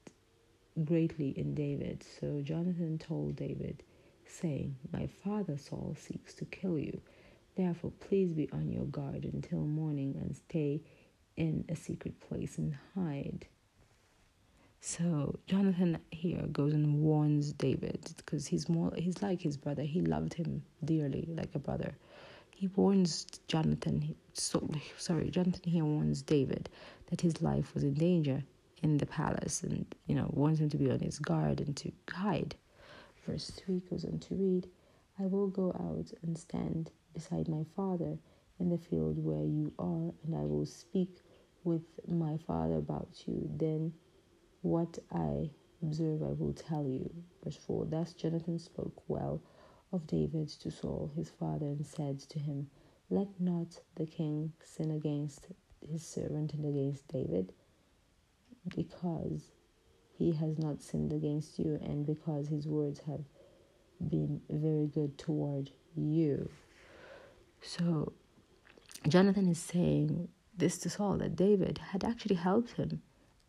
greatly 0.84 1.30
in 1.30 1.54
David. 1.54 2.04
So 2.20 2.42
Jonathan 2.42 2.98
told 2.98 3.36
David, 3.36 3.84
saying, 4.28 4.76
My 4.92 5.08
father 5.08 5.58
Saul 5.58 5.96
seeks 6.00 6.34
to 6.36 6.46
kill 6.46 6.80
you. 6.80 7.02
Therefore, 7.56 7.92
please 8.00 8.34
be 8.34 8.50
on 8.52 8.72
your 8.72 8.86
guard 8.86 9.24
until 9.26 9.60
morning 9.60 10.16
and 10.20 10.36
stay 10.36 10.82
in 11.38 11.66
a 11.70 11.76
secret 11.76 12.20
place 12.20 12.58
and 12.58 12.76
hide. 12.96 13.48
So 14.88 15.40
Jonathan 15.48 15.98
here 16.12 16.46
goes 16.52 16.72
and 16.74 17.02
warns 17.02 17.54
David 17.54 18.08
because 18.18 18.46
he's 18.46 18.70
more 18.70 18.94
he's 18.96 19.20
like 19.24 19.42
his 19.42 19.58
brother. 19.58 19.82
He 19.82 20.00
loved 20.02 20.36
him 20.36 20.62
dearly, 20.86 21.28
like 21.28 21.56
a 21.56 21.60
brother. 21.60 21.96
He 22.52 22.68
warns 22.68 23.26
Jonathan. 23.48 24.16
So 24.34 24.70
sorry, 25.00 25.32
Jonathan 25.32 25.72
here 25.72 25.84
warns 25.84 26.22
David 26.22 26.70
that 27.10 27.20
his 27.20 27.42
life 27.42 27.74
was 27.74 27.84
in 27.84 27.96
danger 27.96 28.44
in 28.84 29.00
the 29.00 29.08
palace, 29.08 29.64
and 29.64 29.88
you 30.06 30.14
know 30.14 30.30
warns 30.32 30.62
him 30.62 30.70
to 30.70 30.78
be 30.78 30.92
on 30.92 31.00
his 31.00 31.18
guard 31.18 31.62
and 31.62 31.76
to 31.78 31.92
hide. 32.12 32.56
Verse 33.26 33.50
three 33.50 33.82
goes 33.90 34.06
on 34.06 34.20
to 34.20 34.36
read, 34.36 34.70
"I 35.18 35.26
will 35.26 35.48
go 35.48 35.70
out 35.70 36.14
and 36.22 36.38
stand 36.38 36.92
beside 37.12 37.48
my 37.48 37.66
father 37.76 38.20
in 38.60 38.70
the 38.70 38.78
field 38.78 39.18
where 39.18 39.44
you 39.44 39.74
are, 39.80 40.14
and 40.24 40.36
I 40.36 40.46
will 40.46 40.68
speak 40.68 41.24
with 41.64 41.86
my 42.08 42.38
father 42.38 42.76
about 42.76 43.28
you. 43.28 43.50
Then." 43.58 43.92
What 44.66 44.98
I 45.12 45.52
observe, 45.84 46.24
I 46.24 46.32
will 46.32 46.54
tell 46.54 46.88
you. 46.88 47.08
Verse 47.44 47.56
4 47.56 47.86
Thus 47.86 48.14
Jonathan 48.14 48.58
spoke 48.58 49.04
well 49.08 49.44
of 49.94 50.08
David 50.08 50.48
to 50.48 50.72
Saul 50.72 51.12
his 51.16 51.30
father 51.30 51.68
and 51.68 51.86
said 51.86 52.20
to 52.22 52.40
him, 52.40 52.72
Let 53.12 53.28
not 53.40 53.80
the 53.94 54.08
king 54.08 54.54
sin 54.64 54.90
against 54.90 55.50
his 55.88 56.04
servant 56.04 56.56
and 56.56 56.66
against 56.66 57.08
David, 57.08 57.54
because 58.76 59.52
he 60.18 60.32
has 60.32 60.58
not 60.58 60.82
sinned 60.82 61.14
against 61.14 61.60
you, 61.60 61.78
and 61.84 62.04
because 62.04 62.48
his 62.48 62.66
words 62.66 63.02
have 63.02 63.24
been 64.10 64.42
very 64.50 64.88
good 64.88 65.20
toward 65.20 65.70
you. 65.96 66.50
So 67.62 68.14
Jonathan 69.08 69.48
is 69.48 69.60
saying 69.60 70.28
this 70.58 70.80
to 70.80 70.90
Saul 70.90 71.20
that 71.20 71.36
David 71.36 71.78
had 71.92 72.04
actually 72.04 72.38
helped 72.38 72.72
him 72.72 73.04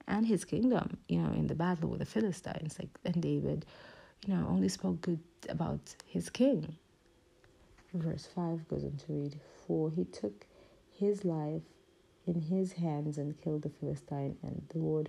and 0.09 0.27
his 0.27 0.45
kingdom, 0.45 0.99
you 1.09 1.21
know, 1.21 1.33
in 1.33 1.47
the 1.47 1.55
battle 1.55 1.91
with 1.91 2.01
the 2.01 2.07
Philistines. 2.07 2.77
Like, 2.79 2.91
and 3.05 3.21
David, 3.21 3.67
you 4.27 4.35
know, 4.35 4.47
only 4.49 4.69
spoke 4.69 5.01
good 5.01 5.21
about 5.49 5.95
his 6.07 6.31
king. 6.31 6.77
Verse 7.95 8.27
5 8.35 8.69
goes 8.69 8.85
on 8.85 8.97
to 9.07 9.13
read 9.13 9.41
For 9.67 9.91
he 9.91 10.05
took 10.05 10.47
his 10.93 11.25
life 11.25 11.63
in 12.27 12.41
his 12.41 12.73
hands 12.73 13.19
and 13.19 13.41
killed 13.41 13.63
the 13.63 13.71
Philistine, 13.71 14.37
and 14.43 14.63
the 14.69 14.79
Lord 14.79 15.09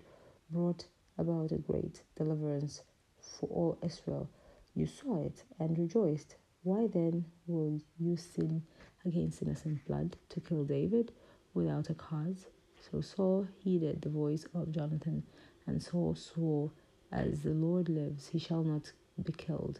brought 0.50 0.86
about 1.18 1.52
a 1.52 1.58
great 1.58 2.04
deliverance 2.16 2.84
for 3.20 3.50
all 3.50 3.78
Israel. 3.84 4.30
You 4.74 4.86
saw 4.86 5.26
it 5.26 5.44
and 5.60 5.78
rejoiced. 5.78 6.36
Why 6.64 6.88
then 6.88 7.26
will 7.48 7.80
you 7.98 8.18
sin 8.18 8.64
against 9.06 9.42
innocent 9.42 9.86
blood 9.86 10.18
to 10.30 10.40
kill 10.40 10.64
David 10.64 11.12
without 11.54 11.90
a 11.90 11.94
cause? 11.94 12.46
So 12.80 13.02
Saul 13.02 13.48
heeded 13.58 14.02
the 14.02 14.10
voice 14.10 14.46
of 14.54 14.72
Jonathan, 14.72 15.24
and 15.66 15.82
Saul 15.82 16.16
swore, 16.16 16.72
As 17.12 17.42
the 17.42 17.54
Lord 17.54 17.90
lives, 17.90 18.30
he 18.30 18.40
shall 18.40 18.64
not 18.64 18.92
be 19.24 19.34
killed. 19.34 19.80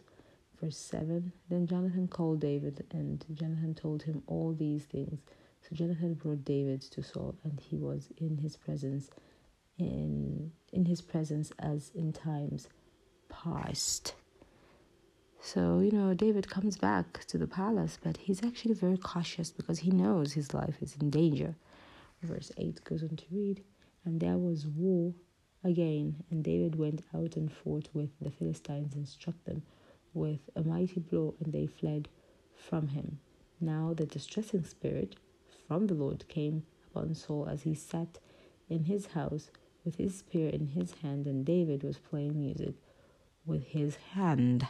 Verse 0.60 0.76
7 0.76 1.32
Then 1.48 1.66
Jonathan 1.66 2.08
called 2.08 2.40
David, 2.40 2.84
and 2.90 3.24
Jonathan 3.34 3.74
told 3.74 4.02
him 4.02 4.22
all 4.26 4.52
these 4.52 4.84
things. 4.84 5.20
So 5.62 5.74
Jonathan 5.76 6.14
brought 6.14 6.44
David 6.44 6.82
to 6.82 7.02
Saul, 7.02 7.34
and 7.44 7.60
he 7.60 7.76
was 7.76 8.08
in 8.16 8.38
his 8.38 8.56
presence, 8.56 9.10
in, 9.78 10.52
in 10.72 10.84
his 10.84 11.00
presence 11.00 11.52
as 11.58 11.90
in 11.94 12.12
times 12.12 12.68
past. 13.28 14.14
So, 15.40 15.78
you 15.80 15.92
know, 15.92 16.14
David 16.14 16.50
comes 16.50 16.76
back 16.76 17.24
to 17.26 17.38
the 17.38 17.46
palace, 17.46 17.98
but 18.02 18.16
he's 18.16 18.42
actually 18.42 18.74
very 18.74 18.98
cautious 18.98 19.50
because 19.50 19.78
he 19.80 19.90
knows 19.90 20.32
his 20.32 20.52
life 20.52 20.76
is 20.82 20.96
in 21.00 21.10
danger. 21.10 21.54
Verse 22.22 22.50
8 22.56 22.82
goes 22.84 23.02
on 23.02 23.16
to 23.16 23.24
read, 23.30 23.62
And 24.04 24.20
there 24.20 24.38
was 24.38 24.66
war 24.66 25.14
again, 25.62 26.24
and 26.30 26.42
David 26.42 26.76
went 26.76 27.02
out 27.14 27.36
and 27.36 27.52
fought 27.52 27.88
with 27.92 28.10
the 28.20 28.30
Philistines 28.30 28.94
and 28.94 29.08
struck 29.08 29.42
them 29.44 29.62
with 30.14 30.40
a 30.56 30.62
mighty 30.62 31.00
blow, 31.00 31.34
and 31.40 31.52
they 31.52 31.66
fled 31.66 32.08
from 32.56 32.88
him. 32.88 33.20
Now 33.60 33.94
the 33.94 34.06
distressing 34.06 34.64
spirit 34.64 35.16
from 35.66 35.86
the 35.86 35.94
Lord 35.94 36.26
came 36.28 36.64
upon 36.90 37.14
Saul 37.14 37.48
as 37.48 37.62
he 37.62 37.74
sat 37.74 38.18
in 38.68 38.84
his 38.84 39.06
house 39.06 39.50
with 39.84 39.96
his 39.96 40.18
spear 40.18 40.48
in 40.50 40.66
his 40.68 40.92
hand, 41.02 41.26
and 41.26 41.44
David 41.44 41.82
was 41.82 41.98
playing 41.98 42.38
music 42.38 42.74
with 43.46 43.64
his 43.64 43.96
hand. 43.96 44.66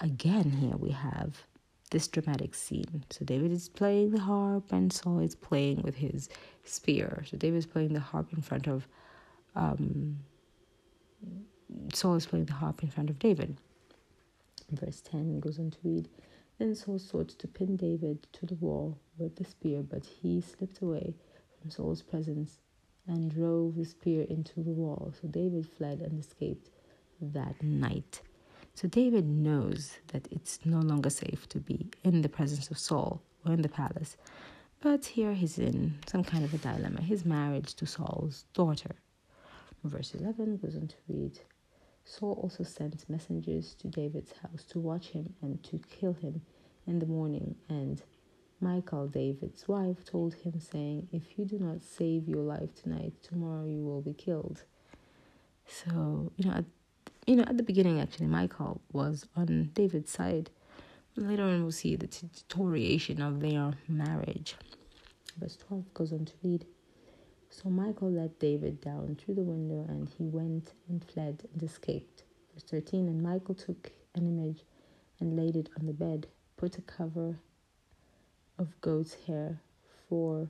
Again, 0.00 0.50
here 0.50 0.76
we 0.76 0.90
have 0.90 1.44
this 1.94 2.08
dramatic 2.08 2.56
scene. 2.56 3.04
So 3.08 3.24
David 3.24 3.52
is 3.52 3.68
playing 3.68 4.10
the 4.10 4.20
harp 4.20 4.72
and 4.72 4.92
Saul 4.92 5.20
is 5.20 5.36
playing 5.36 5.82
with 5.82 5.94
his 5.94 6.28
spear. 6.64 7.22
So 7.24 7.36
David 7.36 7.58
is 7.58 7.66
playing 7.66 7.92
the 7.92 8.00
harp 8.00 8.32
in 8.32 8.42
front 8.42 8.66
of 8.66 8.88
um, 9.54 10.18
Saul 11.92 12.16
is 12.16 12.26
playing 12.26 12.46
the 12.46 12.54
harp 12.54 12.82
in 12.82 12.90
front 12.90 13.10
of 13.10 13.20
David. 13.20 13.56
Verse 14.72 15.00
10 15.02 15.38
goes 15.38 15.60
on 15.60 15.70
to 15.70 15.78
read 15.84 16.08
Then 16.58 16.74
Saul 16.74 16.98
sought 16.98 17.28
to 17.28 17.46
pin 17.46 17.76
David 17.76 18.26
to 18.32 18.44
the 18.44 18.56
wall 18.56 18.98
with 19.16 19.36
the 19.36 19.44
spear, 19.44 19.84
but 19.88 20.04
he 20.04 20.40
slipped 20.40 20.82
away 20.82 21.14
from 21.60 21.70
Saul's 21.70 22.02
presence 22.02 22.58
and 23.06 23.32
drove 23.32 23.76
the 23.76 23.84
spear 23.84 24.22
into 24.28 24.64
the 24.64 24.72
wall. 24.72 25.14
So 25.22 25.28
David 25.28 25.68
fled 25.68 26.00
and 26.00 26.18
escaped 26.18 26.70
that 27.20 27.62
night. 27.62 28.20
So 28.74 28.88
David 28.88 29.26
knows 29.26 29.98
that 30.08 30.26
it's 30.30 30.58
no 30.64 30.80
longer 30.80 31.10
safe 31.10 31.48
to 31.50 31.58
be 31.58 31.90
in 32.02 32.22
the 32.22 32.28
presence 32.28 32.70
of 32.70 32.78
Saul 32.78 33.22
or 33.46 33.52
in 33.52 33.62
the 33.62 33.68
palace. 33.68 34.16
But 34.80 35.06
here 35.06 35.32
he's 35.32 35.58
in 35.58 35.94
some 36.06 36.24
kind 36.24 36.44
of 36.44 36.52
a 36.52 36.58
dilemma 36.58 37.00
his 37.00 37.24
marriage 37.24 37.74
to 37.74 37.86
Saul's 37.86 38.44
daughter. 38.52 38.96
Verse 39.84 40.14
11 40.14 40.56
goes 40.56 40.76
on 40.76 40.88
to 40.88 40.96
read 41.08 41.38
Saul 42.04 42.38
also 42.42 42.64
sent 42.64 43.08
messengers 43.08 43.74
to 43.76 43.88
David's 43.88 44.32
house 44.42 44.64
to 44.64 44.78
watch 44.78 45.08
him 45.08 45.34
and 45.40 45.62
to 45.64 45.78
kill 45.88 46.12
him 46.12 46.42
in 46.86 46.98
the 46.98 47.06
morning. 47.06 47.54
And 47.68 48.02
Michal, 48.60 49.08
David's 49.08 49.66
wife, 49.68 50.04
told 50.04 50.34
him, 50.34 50.60
saying, 50.60 51.08
If 51.12 51.38
you 51.38 51.44
do 51.44 51.58
not 51.58 51.82
save 51.82 52.28
your 52.28 52.42
life 52.42 52.74
tonight, 52.74 53.12
tomorrow 53.22 53.66
you 53.66 53.84
will 53.84 54.02
be 54.02 54.14
killed. 54.14 54.64
So, 55.66 56.32
you 56.36 56.50
know, 56.50 56.64
you 57.26 57.36
know, 57.36 57.44
at 57.44 57.56
the 57.56 57.62
beginning, 57.62 58.00
actually, 58.00 58.26
Michal 58.26 58.80
was 58.92 59.26
on 59.36 59.70
David's 59.74 60.10
side. 60.10 60.50
Later 61.16 61.44
on, 61.44 61.62
we'll 61.62 61.72
see 61.72 61.96
the 61.96 62.06
deterioration 62.06 63.22
of 63.22 63.40
their 63.40 63.72
marriage. 63.88 64.56
Verse 65.38 65.56
12 65.56 65.94
goes 65.94 66.12
on 66.12 66.24
to 66.26 66.32
read 66.42 66.66
So 67.50 67.68
Michal 67.70 68.10
let 68.10 68.38
David 68.38 68.80
down 68.80 69.16
through 69.16 69.34
the 69.34 69.42
window, 69.42 69.84
and 69.88 70.08
he 70.08 70.24
went 70.24 70.72
and 70.88 71.04
fled 71.04 71.48
and 71.52 71.62
escaped. 71.62 72.24
Verse 72.52 72.64
13 72.64 73.08
And 73.08 73.22
Michal 73.22 73.54
took 73.54 73.92
an 74.14 74.26
image 74.26 74.64
and 75.20 75.36
laid 75.36 75.56
it 75.56 75.70
on 75.78 75.86
the 75.86 75.92
bed, 75.92 76.26
put 76.56 76.78
a 76.78 76.82
cover 76.82 77.38
of 78.58 78.80
goat's 78.80 79.14
hair 79.26 79.60
for 80.08 80.48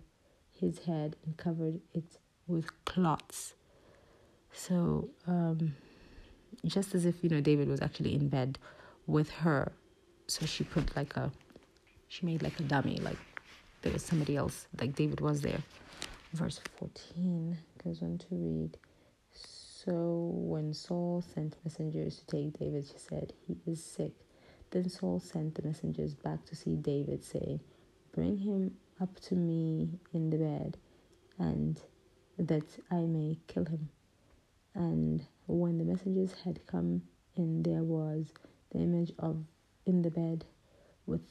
his 0.51 0.81
head, 0.81 1.17
and 1.25 1.37
covered 1.37 1.81
it 1.93 2.19
with 2.47 2.85
cloths. 2.85 3.55
So, 4.53 5.11
um, 5.27 5.75
just 6.65 6.95
as 6.95 7.05
if 7.05 7.23
you 7.23 7.29
know 7.29 7.41
David 7.41 7.69
was 7.69 7.81
actually 7.81 8.15
in 8.15 8.29
bed 8.29 8.59
with 9.07 9.31
her. 9.31 9.73
So 10.27 10.47
she 10.47 10.65
put 10.65 10.95
like 10.97 11.17
a, 11.17 11.31
she 12.09 12.27
made 12.27 12.43
like 12.43 12.59
a 12.61 12.63
dummy, 12.63 12.99
like 12.99 13.19
there 13.83 13.93
was 13.93 14.05
somebody 14.05 14.37
else, 14.37 14.67
like 14.81 14.95
David 14.95 15.21
was 15.21 15.43
there. 15.43 15.61
Verse 16.33 16.61
14 16.79 17.57
goes 17.85 18.03
on 18.03 18.19
to 18.19 18.27
read 18.31 18.77
So 19.33 20.31
when 20.35 20.73
Saul 20.75 21.23
sent 21.35 21.57
messengers 21.65 22.19
to 22.21 22.27
take 22.27 22.59
David, 22.59 22.87
she 22.87 22.99
said, 22.99 23.33
He 23.47 23.59
is 23.71 23.85
sick. 23.85 24.13
Then 24.71 24.89
Saul 24.89 25.21
sent 25.21 25.55
the 25.55 25.63
messengers 25.63 26.15
back 26.15 26.45
to 26.47 26.57
see 26.57 26.77
David, 26.77 27.23
saying, 27.23 27.61
Bring 28.13 28.39
him 28.39 28.73
up 29.01 29.21
to 29.21 29.35
me 29.35 30.01
in 30.13 30.31
the 30.31 30.39
bed, 30.39 30.77
and 31.39 31.81
that 32.39 32.65
I 32.91 33.01
may 33.01 33.39
kill 33.47 33.67
him. 33.67 33.91
And 34.75 35.27
when 35.47 35.79
the 35.79 35.85
messengers 35.85 36.35
had 36.45 36.67
come 36.67 37.03
in, 37.37 37.63
there 37.63 37.83
was 37.85 38.33
the 38.73 38.79
image 38.81 39.13
of 39.19 39.45
in 39.87 40.03
the 40.03 40.11
bed 40.11 40.45
with 41.07 41.23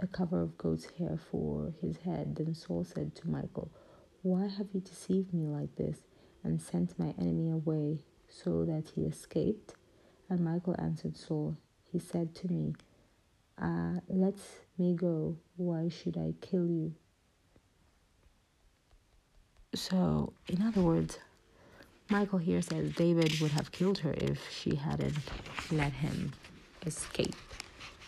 a 0.00 0.06
cover 0.06 0.42
of 0.42 0.58
goat's 0.58 0.86
hair 0.98 1.18
for 1.30 1.72
his 1.80 1.98
head. 1.98 2.36
Then 2.36 2.54
Saul 2.54 2.84
said 2.84 3.14
to 3.16 3.28
Michal, 3.30 3.70
Why 4.22 4.48
have 4.48 4.68
you 4.72 4.80
deceived 4.80 5.32
me 5.34 5.46
like 5.46 5.74
this 5.76 5.98
and 6.44 6.60
sent 6.60 6.98
my 6.98 7.14
enemy 7.18 7.50
away 7.50 8.00
so 8.28 8.64
that 8.64 8.90
he 8.94 9.02
escaped? 9.02 9.74
And 10.28 10.40
Michal 10.40 10.76
answered 10.78 11.16
Saul, 11.16 11.56
He 11.92 11.98
said 11.98 12.34
to 12.36 12.48
me, 12.48 12.74
uh, 13.60 14.00
Let 14.08 14.36
me 14.78 14.94
go. 14.94 15.36
Why 15.56 15.88
should 15.88 16.16
I 16.18 16.34
kill 16.40 16.68
you? 16.68 16.94
So, 19.74 20.32
in 20.48 20.62
other 20.62 20.82
words, 20.82 21.18
Michal 22.08 22.38
here 22.38 22.62
says 22.62 22.92
David 22.92 23.40
would 23.40 23.50
have 23.50 23.72
killed 23.72 23.98
her 23.98 24.14
if 24.16 24.48
she 24.50 24.76
hadn't 24.76 25.18
let 25.72 25.92
him 25.92 26.32
escape. 26.84 27.34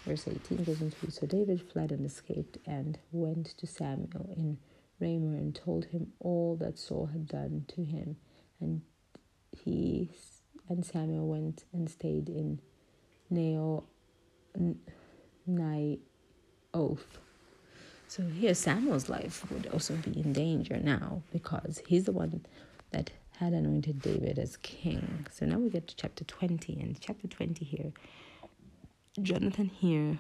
Verse 0.05 0.29
18 0.29 0.65
goes 0.65 0.81
into 0.81 1.11
So 1.11 1.27
David 1.27 1.61
fled 1.73 1.91
and 1.91 2.07
escaped 2.07 2.59
and 2.67 2.99
went 3.11 3.49
to 3.59 3.67
Samuel 3.67 4.31
in 4.37 4.59
Ramah 5.01 5.37
and 5.37 5.55
told 5.55 5.87
him 5.87 6.13
all 6.21 6.57
that 6.61 6.79
Saul 6.79 7.07
had 7.07 7.27
done 7.27 7.65
to 7.69 7.85
him. 7.85 8.17
And 8.61 8.83
he 9.51 10.11
and 10.69 10.85
Samuel 10.87 11.27
went 11.27 11.65
and 11.73 11.91
stayed 11.91 12.29
in 12.29 12.61
Nael, 13.33 13.85
Oath. 16.73 17.19
So 18.07 18.23
here 18.23 18.55
Samuel's 18.55 19.09
life 19.09 19.51
would 19.51 19.67
also 19.67 19.95
be 19.97 20.21
in 20.21 20.33
danger 20.33 20.79
now 20.83 21.23
because 21.33 21.83
he's 21.87 22.05
the 22.05 22.13
one 22.13 22.45
that 22.91 23.11
had 23.39 23.53
anointed 23.53 24.03
David 24.03 24.39
as 24.39 24.57
king. 24.59 25.27
So 25.31 25.47
now 25.47 25.59
we 25.59 25.71
get 25.71 25.87
to 25.89 25.97
chapter 25.97 26.25
20, 26.25 26.81
and 26.81 27.01
chapter 27.01 27.29
20 27.29 27.65
here, 27.65 27.93
Jonathan 29.23 29.67
here 29.67 30.19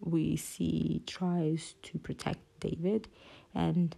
we 0.00 0.36
see 0.36 1.02
tries 1.06 1.74
to 1.82 1.98
protect 1.98 2.40
David 2.60 3.08
and 3.54 3.96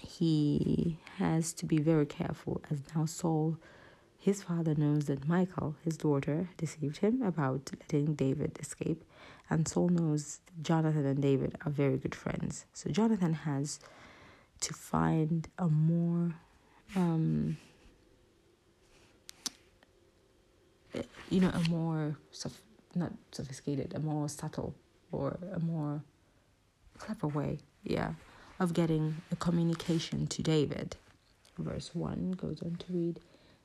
he 0.00 0.98
has 1.18 1.52
to 1.54 1.66
be 1.66 1.78
very 1.78 2.06
careful 2.06 2.62
as 2.70 2.80
now 2.94 3.04
Saul 3.04 3.58
his 4.22 4.44
father 4.44 4.76
knows 4.76 5.06
that 5.06 5.28
Michal, 5.28 5.74
his 5.84 5.96
daughter, 5.96 6.48
deceived 6.56 6.98
him 6.98 7.22
about 7.22 7.72
letting 7.80 8.14
David 8.14 8.56
escape, 8.60 9.02
and 9.50 9.66
Saul 9.66 9.88
knows 9.88 10.38
Jonathan 10.62 11.04
and 11.04 11.20
David 11.20 11.56
are 11.66 11.72
very 11.72 11.96
good 11.96 12.14
friends. 12.14 12.64
So 12.72 12.88
Jonathan 12.88 13.34
has 13.34 13.80
to 14.60 14.72
find 14.72 15.48
a 15.58 15.66
more 15.66 16.36
um, 16.94 17.56
you 21.30 21.40
know, 21.40 21.50
a 21.50 21.68
more 21.70 22.16
sof- 22.30 22.60
not 22.94 23.12
sophisticated, 23.30 23.94
a 23.94 24.00
more 24.00 24.28
subtle 24.28 24.74
or 25.10 25.38
a 25.54 25.60
more 25.60 26.02
clever 26.98 27.26
way, 27.26 27.58
yeah, 27.84 28.12
of 28.60 28.74
getting 28.74 29.16
a 29.30 29.36
communication 29.36 30.26
to 30.26 30.42
David. 30.42 30.96
Verse 31.58 31.94
1 31.94 32.32
goes 32.32 32.62
on 32.62 32.76
to 32.76 32.92
read 32.92 33.20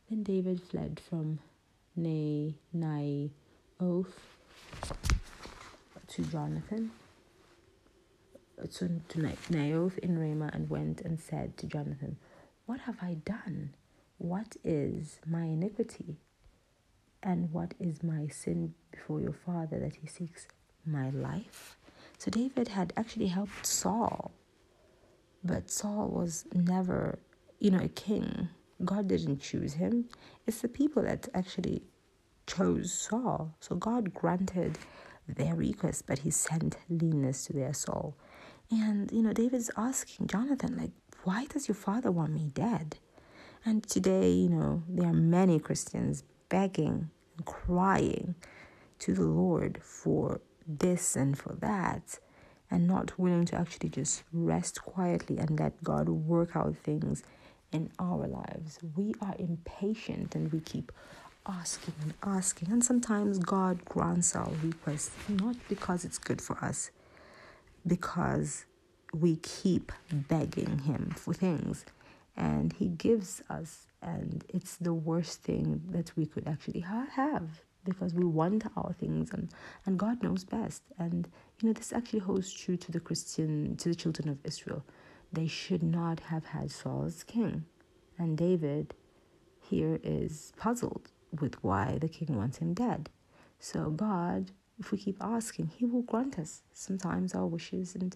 Then 0.09 0.23
David 0.23 0.61
fled 0.61 1.01
from 1.09 1.39
Nai, 1.95 3.29
Oath 3.79 4.19
to 6.07 6.23
Jonathan, 6.23 6.91
to, 8.57 9.01
to 9.09 9.19
Naioth 9.19 9.97
in 9.99 10.17
Ramah, 10.19 10.51
and 10.53 10.69
went 10.69 11.01
and 11.01 11.19
said 11.19 11.57
to 11.57 11.65
Jonathan, 11.65 12.17
what 12.67 12.81
have 12.81 12.97
I 13.01 13.15
done? 13.25 13.73
What 14.17 14.57
is 14.63 15.19
my 15.25 15.43
iniquity? 15.43 16.17
And 17.23 17.51
what 17.51 17.73
is 17.79 18.03
my 18.03 18.27
sin 18.27 18.73
before 18.91 19.21
your 19.21 19.33
father 19.33 19.79
that 19.79 19.95
he 19.95 20.07
seeks 20.07 20.47
my 20.85 21.09
life? 21.09 21.77
So 22.17 22.29
David 22.29 22.67
had 22.67 22.93
actually 22.97 23.27
helped 23.27 23.65
Saul, 23.65 24.31
but 25.43 25.71
Saul 25.71 26.09
was 26.09 26.45
never, 26.53 27.19
you 27.59 27.71
know, 27.71 27.83
a 27.83 27.87
king. 27.89 28.49
God 28.83 29.07
didn't 29.07 29.39
choose 29.39 29.73
him. 29.73 30.09
It's 30.45 30.61
the 30.61 30.67
people 30.67 31.03
that 31.03 31.29
actually 31.33 31.83
chose 32.47 32.91
Saul. 32.91 33.55
So 33.61 33.75
God 33.75 34.13
granted 34.13 34.77
their 35.27 35.55
request, 35.55 36.05
but 36.05 36.19
he 36.19 36.31
sent 36.31 36.77
leanness 36.89 37.45
to 37.45 37.53
their 37.53 37.73
soul. 37.73 38.15
And, 38.69 39.09
you 39.11 39.23
know, 39.23 39.33
David's 39.33 39.71
asking 39.77 40.27
Jonathan, 40.27 40.75
like, 40.77 40.91
why 41.27 41.43
does 41.49 41.67
your 41.67 41.75
father 41.75 42.09
want 42.09 42.31
me 42.31 42.49
dead? 42.53 42.95
And 43.65 43.85
today, 43.85 44.31
you 44.31 44.47
know, 44.47 44.83
there 44.87 45.09
are 45.09 45.13
many 45.13 45.59
Christians 45.59 46.23
begging 46.47 47.09
and 47.35 47.45
crying 47.45 48.35
to 48.99 49.13
the 49.13 49.25
Lord 49.25 49.81
for 49.83 50.39
this 50.65 51.17
and 51.17 51.37
for 51.37 51.53
that, 51.55 52.19
and 52.71 52.87
not 52.87 53.19
willing 53.19 53.43
to 53.47 53.57
actually 53.57 53.89
just 53.89 54.23
rest 54.31 54.81
quietly 54.81 55.37
and 55.37 55.59
let 55.59 55.83
God 55.83 56.07
work 56.07 56.55
out 56.55 56.77
things 56.77 57.23
in 57.73 57.91
our 57.99 58.25
lives. 58.25 58.79
We 58.95 59.13
are 59.19 59.35
impatient 59.37 60.33
and 60.33 60.49
we 60.53 60.61
keep 60.61 60.93
asking 61.45 61.95
and 62.03 62.13
asking, 62.23 62.71
and 62.71 62.81
sometimes 62.81 63.37
God 63.39 63.83
grants 63.83 64.33
our 64.33 64.51
requests 64.63 65.11
not 65.27 65.57
because 65.67 66.05
it's 66.05 66.17
good 66.17 66.41
for 66.41 66.57
us, 66.63 66.89
because 67.85 68.63
we 69.13 69.37
keep 69.37 69.91
begging 70.11 70.79
him 70.79 71.13
for 71.15 71.33
things. 71.33 71.85
And 72.35 72.73
he 72.73 72.87
gives 72.87 73.41
us 73.49 73.87
and 74.01 74.43
it's 74.49 74.75
the 74.75 74.93
worst 74.93 75.41
thing 75.41 75.81
that 75.89 76.15
we 76.15 76.25
could 76.25 76.47
actually 76.47 76.81
ha- 76.81 77.07
have 77.13 77.63
because 77.83 78.13
we 78.13 78.25
want 78.25 78.63
our 78.75 78.93
things 78.99 79.31
and, 79.31 79.49
and 79.85 79.97
god 79.97 80.21
knows 80.21 80.43
best. 80.43 80.83
And 80.99 81.27
you 81.59 81.67
know 81.67 81.73
this 81.73 81.93
actually 81.93 82.19
holds 82.19 82.51
true 82.53 82.77
to 82.77 82.91
the 82.91 82.99
christian 82.99 83.75
to 83.77 83.89
the 83.89 83.95
children 83.95 84.29
of 84.29 84.37
israel. 84.43 84.83
They 85.33 85.47
should 85.47 85.83
not 85.83 86.19
have 86.21 86.45
had 86.45 86.71
saul 86.71 87.05
as 87.05 87.23
king. 87.23 87.65
And 88.19 88.37
david 88.37 88.93
here 89.59 89.99
is 90.03 90.53
puzzled 90.57 91.09
with 91.41 91.61
why 91.63 91.97
the 91.99 92.07
king 92.07 92.37
wants 92.37 92.57
him 92.57 92.73
dead. 92.73 93.09
So 93.59 93.89
god 93.89 94.51
if 94.79 94.91
we 94.91 94.97
keep 94.99 95.17
asking 95.21 95.71
he 95.75 95.85
will 95.85 96.03
grant 96.03 96.37
us 96.37 96.61
sometimes 96.71 97.33
our 97.33 97.47
wishes 97.47 97.95
and 97.95 98.15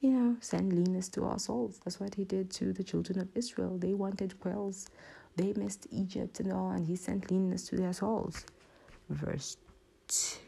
you 0.00 0.10
know, 0.10 0.36
send 0.40 0.72
leanness 0.72 1.08
to 1.10 1.24
our 1.24 1.38
souls. 1.38 1.80
That's 1.84 2.00
what 2.00 2.14
he 2.14 2.24
did 2.24 2.50
to 2.52 2.72
the 2.72 2.82
children 2.82 3.18
of 3.20 3.28
Israel. 3.34 3.76
They 3.78 3.94
wanted 3.94 4.40
quails, 4.40 4.88
they 5.36 5.52
missed 5.52 5.86
Egypt 5.90 6.40
and 6.40 6.52
all, 6.52 6.70
and 6.70 6.86
he 6.86 6.96
sent 6.96 7.30
leanness 7.30 7.66
to 7.68 7.76
their 7.76 7.92
souls. 7.92 8.46
Verse 9.10 9.56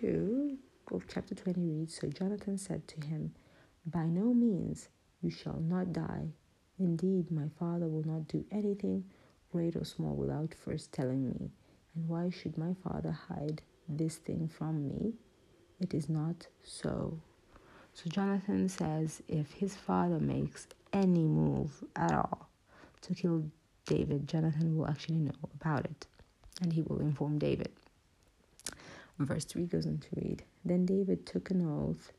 2 0.00 0.56
of 0.90 1.04
chapter 1.12 1.34
20 1.34 1.60
reads 1.60 1.98
So 1.98 2.08
Jonathan 2.08 2.56
said 2.58 2.88
to 2.88 3.06
him, 3.06 3.34
By 3.86 4.06
no 4.06 4.32
means 4.32 4.88
you 5.20 5.30
shall 5.30 5.60
not 5.60 5.92
die. 5.92 6.28
Indeed, 6.78 7.30
my 7.30 7.48
father 7.58 7.86
will 7.88 8.04
not 8.04 8.28
do 8.28 8.44
anything, 8.50 9.04
great 9.52 9.76
or 9.76 9.84
small, 9.84 10.16
without 10.16 10.54
first 10.54 10.92
telling 10.92 11.28
me. 11.28 11.50
And 11.94 12.08
why 12.08 12.30
should 12.30 12.56
my 12.56 12.74
father 12.82 13.12
hide 13.12 13.62
this 13.88 14.16
thing 14.16 14.48
from 14.48 14.88
me? 14.88 15.12
It 15.78 15.92
is 15.92 16.08
not 16.08 16.46
so. 16.64 17.20
So 17.94 18.08
Jonathan 18.08 18.68
says 18.68 19.22
if 19.28 19.52
his 19.52 19.76
father 19.76 20.18
makes 20.18 20.66
any 20.92 21.24
move 21.24 21.84
at 21.96 22.12
all 22.12 22.48
to 23.02 23.14
kill 23.14 23.44
David, 23.86 24.28
Jonathan 24.28 24.76
will 24.76 24.88
actually 24.88 25.18
know 25.18 25.32
about 25.60 25.84
it 25.84 26.06
and 26.62 26.72
he 26.72 26.82
will 26.82 27.00
inform 27.00 27.38
David. 27.38 27.70
Verse 29.18 29.44
3 29.44 29.66
goes 29.66 29.86
on 29.86 29.98
to 29.98 30.08
read 30.16 30.42
Then 30.64 30.86
David 30.86 31.26
took 31.26 31.50
an 31.50 31.62
oath 31.66 32.12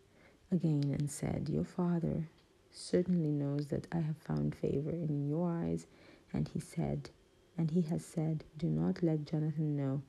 again 0.51 0.95
and 0.97 1.09
said, 1.09 1.49
Your 1.49 1.65
father 1.65 2.29
certainly 2.71 3.31
knows 3.31 3.67
that 3.67 3.87
I 3.91 3.99
have 3.99 4.17
found 4.17 4.55
favor 4.55 4.91
in 4.91 5.27
your 5.27 5.49
eyes. 5.49 5.85
And 6.31 6.47
he 6.47 6.59
said, 6.59 7.09
and 7.57 7.69
he 7.71 7.81
has 7.83 8.03
said, 8.05 8.43
Do 8.57 8.67
not 8.67 9.03
let 9.03 9.25
Jonathan 9.25 9.75
know 9.75 10.01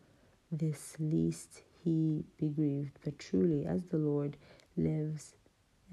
this, 0.51 0.97
lest 0.99 1.63
he 1.83 2.25
be 2.39 2.49
grieved. 2.49 2.99
But 3.05 3.19
truly, 3.19 3.67
as 3.67 3.83
the 3.85 3.99
Lord 3.99 4.37
lives, 4.77 5.35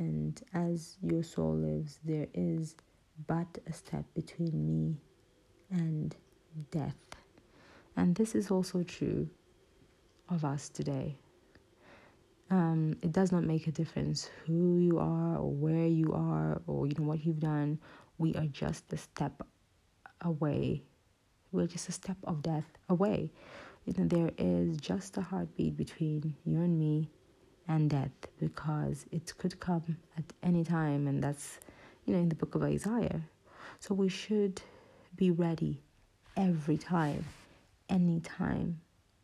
and 0.02 0.42
as 0.56 0.98
your 1.04 1.22
soul 1.22 1.54
lives, 1.54 2.00
there 2.04 2.26
is 2.34 2.76
but 3.28 3.60
a 3.68 3.74
step 3.74 4.04
between 4.16 4.66
me 4.66 4.98
and 5.70 6.16
death. 6.72 6.98
And 7.96 8.16
this 8.16 8.34
is 8.34 8.50
also 8.50 8.82
true 8.82 9.30
of 10.28 10.44
us 10.44 10.70
today. 10.70 11.20
Um, 12.50 12.96
it 13.04 13.12
does 13.12 13.32
not 13.32 13.44
make 13.44 13.68
a 13.68 13.72
difference 13.72 14.28
who 14.44 14.80
you 14.80 14.98
are 14.98 15.38
or 15.38 15.52
where 15.52 15.86
you 15.86 16.14
are 16.14 16.60
or 16.66 16.88
you 16.88 16.96
know 16.98 17.06
what 17.06 17.24
you've 17.24 17.40
done. 17.40 17.78
We 18.18 18.34
are 18.34 18.48
just 18.48 18.92
a 18.92 18.98
step 18.98 19.46
away. 20.22 20.82
We're 21.52 21.68
just 21.68 21.90
a 21.90 21.92
step 21.92 22.18
of 22.24 22.42
death 22.42 22.70
away. 22.90 23.32
You 23.86 23.94
know, 23.96 24.08
there 24.08 24.32
is 24.40 24.78
just 24.78 25.18
a 25.18 25.22
heartbeat 25.22 25.78
between 25.78 26.36
you 26.44 26.58
and 26.58 26.80
me 26.80 27.12
and 27.68 27.90
death 27.90 28.12
because 28.40 29.06
it 29.12 29.34
could 29.38 29.60
come 29.60 29.98
at 30.18 30.24
any 30.44 30.64
time 30.64 31.08
and 31.08 31.24
that's 31.24 31.60
you 32.06 32.14
know 32.14 32.20
in 32.20 32.30
the 32.30 32.36
book 32.36 32.56
of 32.56 32.64
Isaiah. 32.64 33.22
So 33.80 33.96
we 33.96 34.10
should 34.10 34.62
be 35.16 35.32
ready 35.32 35.82
every 36.38 36.78
time 36.78 37.26
any 37.90 38.20
time 38.22 38.80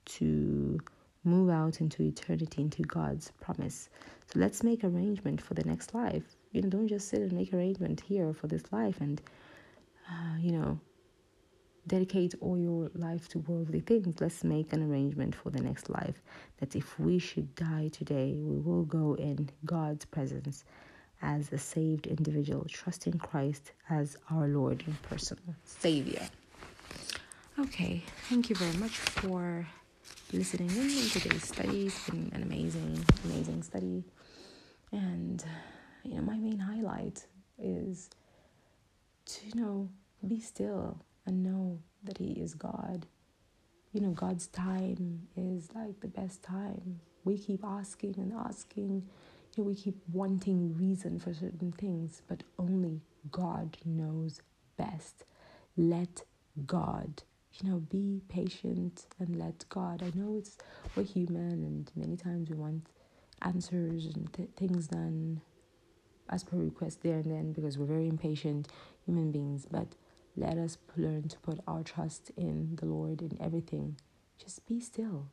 to 0.06 0.80
move 1.24 1.50
out 1.50 1.82
into 1.82 2.04
eternity 2.04 2.62
into 2.62 2.84
God's 2.84 3.32
promise. 3.42 3.90
So 4.28 4.40
let's 4.40 4.64
make 4.64 4.84
arrangement 4.84 5.42
for 5.42 5.54
the 5.54 5.64
next 5.64 5.94
life. 5.94 6.24
You 6.52 6.62
know 6.62 6.70
don't 6.70 6.88
just 6.88 7.10
sit 7.10 7.22
and 7.22 7.32
make 7.34 7.54
arrangement 7.54 8.02
here 8.02 8.34
for 8.34 8.48
this 8.48 8.64
life 8.72 9.00
and 9.02 9.22
uh, 10.10 10.38
you 10.40 10.52
know 10.52 10.80
dedicate 11.88 12.36
all 12.42 12.58
your 12.58 12.90
life 12.94 13.28
to 13.30 13.40
worldly 13.40 13.80
things. 13.80 14.20
Let's 14.20 14.44
make 14.44 14.74
an 14.74 14.84
arrangement 14.84 15.36
for 15.36 15.50
the 15.50 15.62
next 15.62 15.90
life 15.90 16.22
that 16.60 16.76
if 16.76 17.00
we 17.00 17.20
should 17.20 17.56
die 17.56 17.90
today, 17.92 18.36
we 18.38 18.60
will 18.60 18.84
go 18.84 19.16
in 19.16 19.50
God's 19.66 20.06
presence 20.06 20.64
as 21.22 21.52
a 21.52 21.58
saved 21.58 22.08
individual, 22.08 22.66
trusting 22.70 23.18
Christ 23.18 23.72
as 23.90 24.18
our 24.30 24.48
Lord 24.48 24.84
and 24.86 25.02
personal 25.02 25.56
Savior. 25.64 26.28
Okay, 27.60 28.04
thank 28.30 28.50
you 28.50 28.56
very 28.56 28.78
much 28.78 28.92
for 28.92 29.68
listening 30.32 30.70
in 30.70 31.10
today's 31.10 31.44
study. 31.44 31.88
It's 31.88 32.10
been 32.10 32.32
an 32.34 32.44
amazing, 32.44 33.04
amazing 33.26 33.64
study. 33.64 34.04
And, 34.92 35.44
you 36.04 36.16
know, 36.16 36.22
my 36.22 36.38
main 36.38 36.60
highlight 36.60 37.26
is 37.58 38.10
to, 39.26 39.48
you 39.48 39.62
know, 39.62 39.90
be 40.28 40.40
still 40.40 41.00
and 41.28 41.44
know 41.44 41.80
that 42.04 42.18
He 42.18 42.32
is 42.32 42.56
God. 42.56 43.06
You 43.94 44.02
know, 44.02 44.12
God's 44.12 44.48
time 44.48 45.28
is 45.36 45.70
like 45.76 46.00
the 46.02 46.08
best 46.08 46.44
time. 46.44 47.00
We 47.24 47.38
keep 47.38 47.64
asking 47.64 48.16
and 48.18 48.34
asking. 48.34 49.04
You 49.56 49.64
know, 49.64 49.68
we 49.68 49.76
keep 49.76 49.98
wanting 50.12 50.76
reason 50.78 51.20
for 51.20 51.34
certain 51.34 51.72
things, 51.72 52.22
but 52.28 52.44
only 52.60 53.02
God 53.32 53.78
knows 53.86 54.42
best. 54.78 55.26
Let 55.76 56.24
God, 56.66 57.24
you 57.54 57.70
know, 57.70 57.78
be 57.80 58.22
patient 58.30 59.08
and 59.20 59.36
let 59.38 59.66
God. 59.70 60.04
I 60.04 60.18
know 60.18 60.38
it's 60.38 60.58
we're 60.96 61.04
human, 61.04 61.64
and 61.64 61.92
many 61.96 62.16
times 62.18 62.50
we 62.50 62.56
want 62.56 62.88
answers 63.42 64.06
and 64.06 64.32
th- 64.34 64.50
things 64.58 64.88
done 64.88 65.42
as 66.30 66.44
per 66.44 66.58
request 66.58 67.02
there 67.04 67.18
and 67.18 67.32
then 67.32 67.52
because 67.54 67.78
we're 67.78 67.86
very 67.86 68.08
impatient 68.08 68.68
human 69.06 69.32
beings. 69.32 69.66
But 69.70 69.88
let 70.38 70.58
us 70.58 70.78
learn 70.96 71.28
to 71.30 71.38
put 71.40 71.60
our 71.68 71.84
trust 71.84 72.32
in 72.38 72.78
the 72.80 72.86
Lord 72.86 73.22
in 73.22 73.38
everything. 73.42 73.98
Just 74.38 74.66
be 74.68 74.80
still 74.80 75.30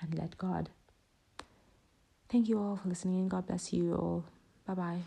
and 0.00 0.16
let 0.16 0.38
God. 0.38 0.70
Thank 2.28 2.48
you 2.48 2.58
all 2.58 2.76
for 2.76 2.88
listening 2.88 3.18
and 3.20 3.30
God 3.30 3.46
bless 3.46 3.72
you 3.72 3.94
all. 3.94 4.24
Bye 4.66 4.74
bye. 4.74 5.02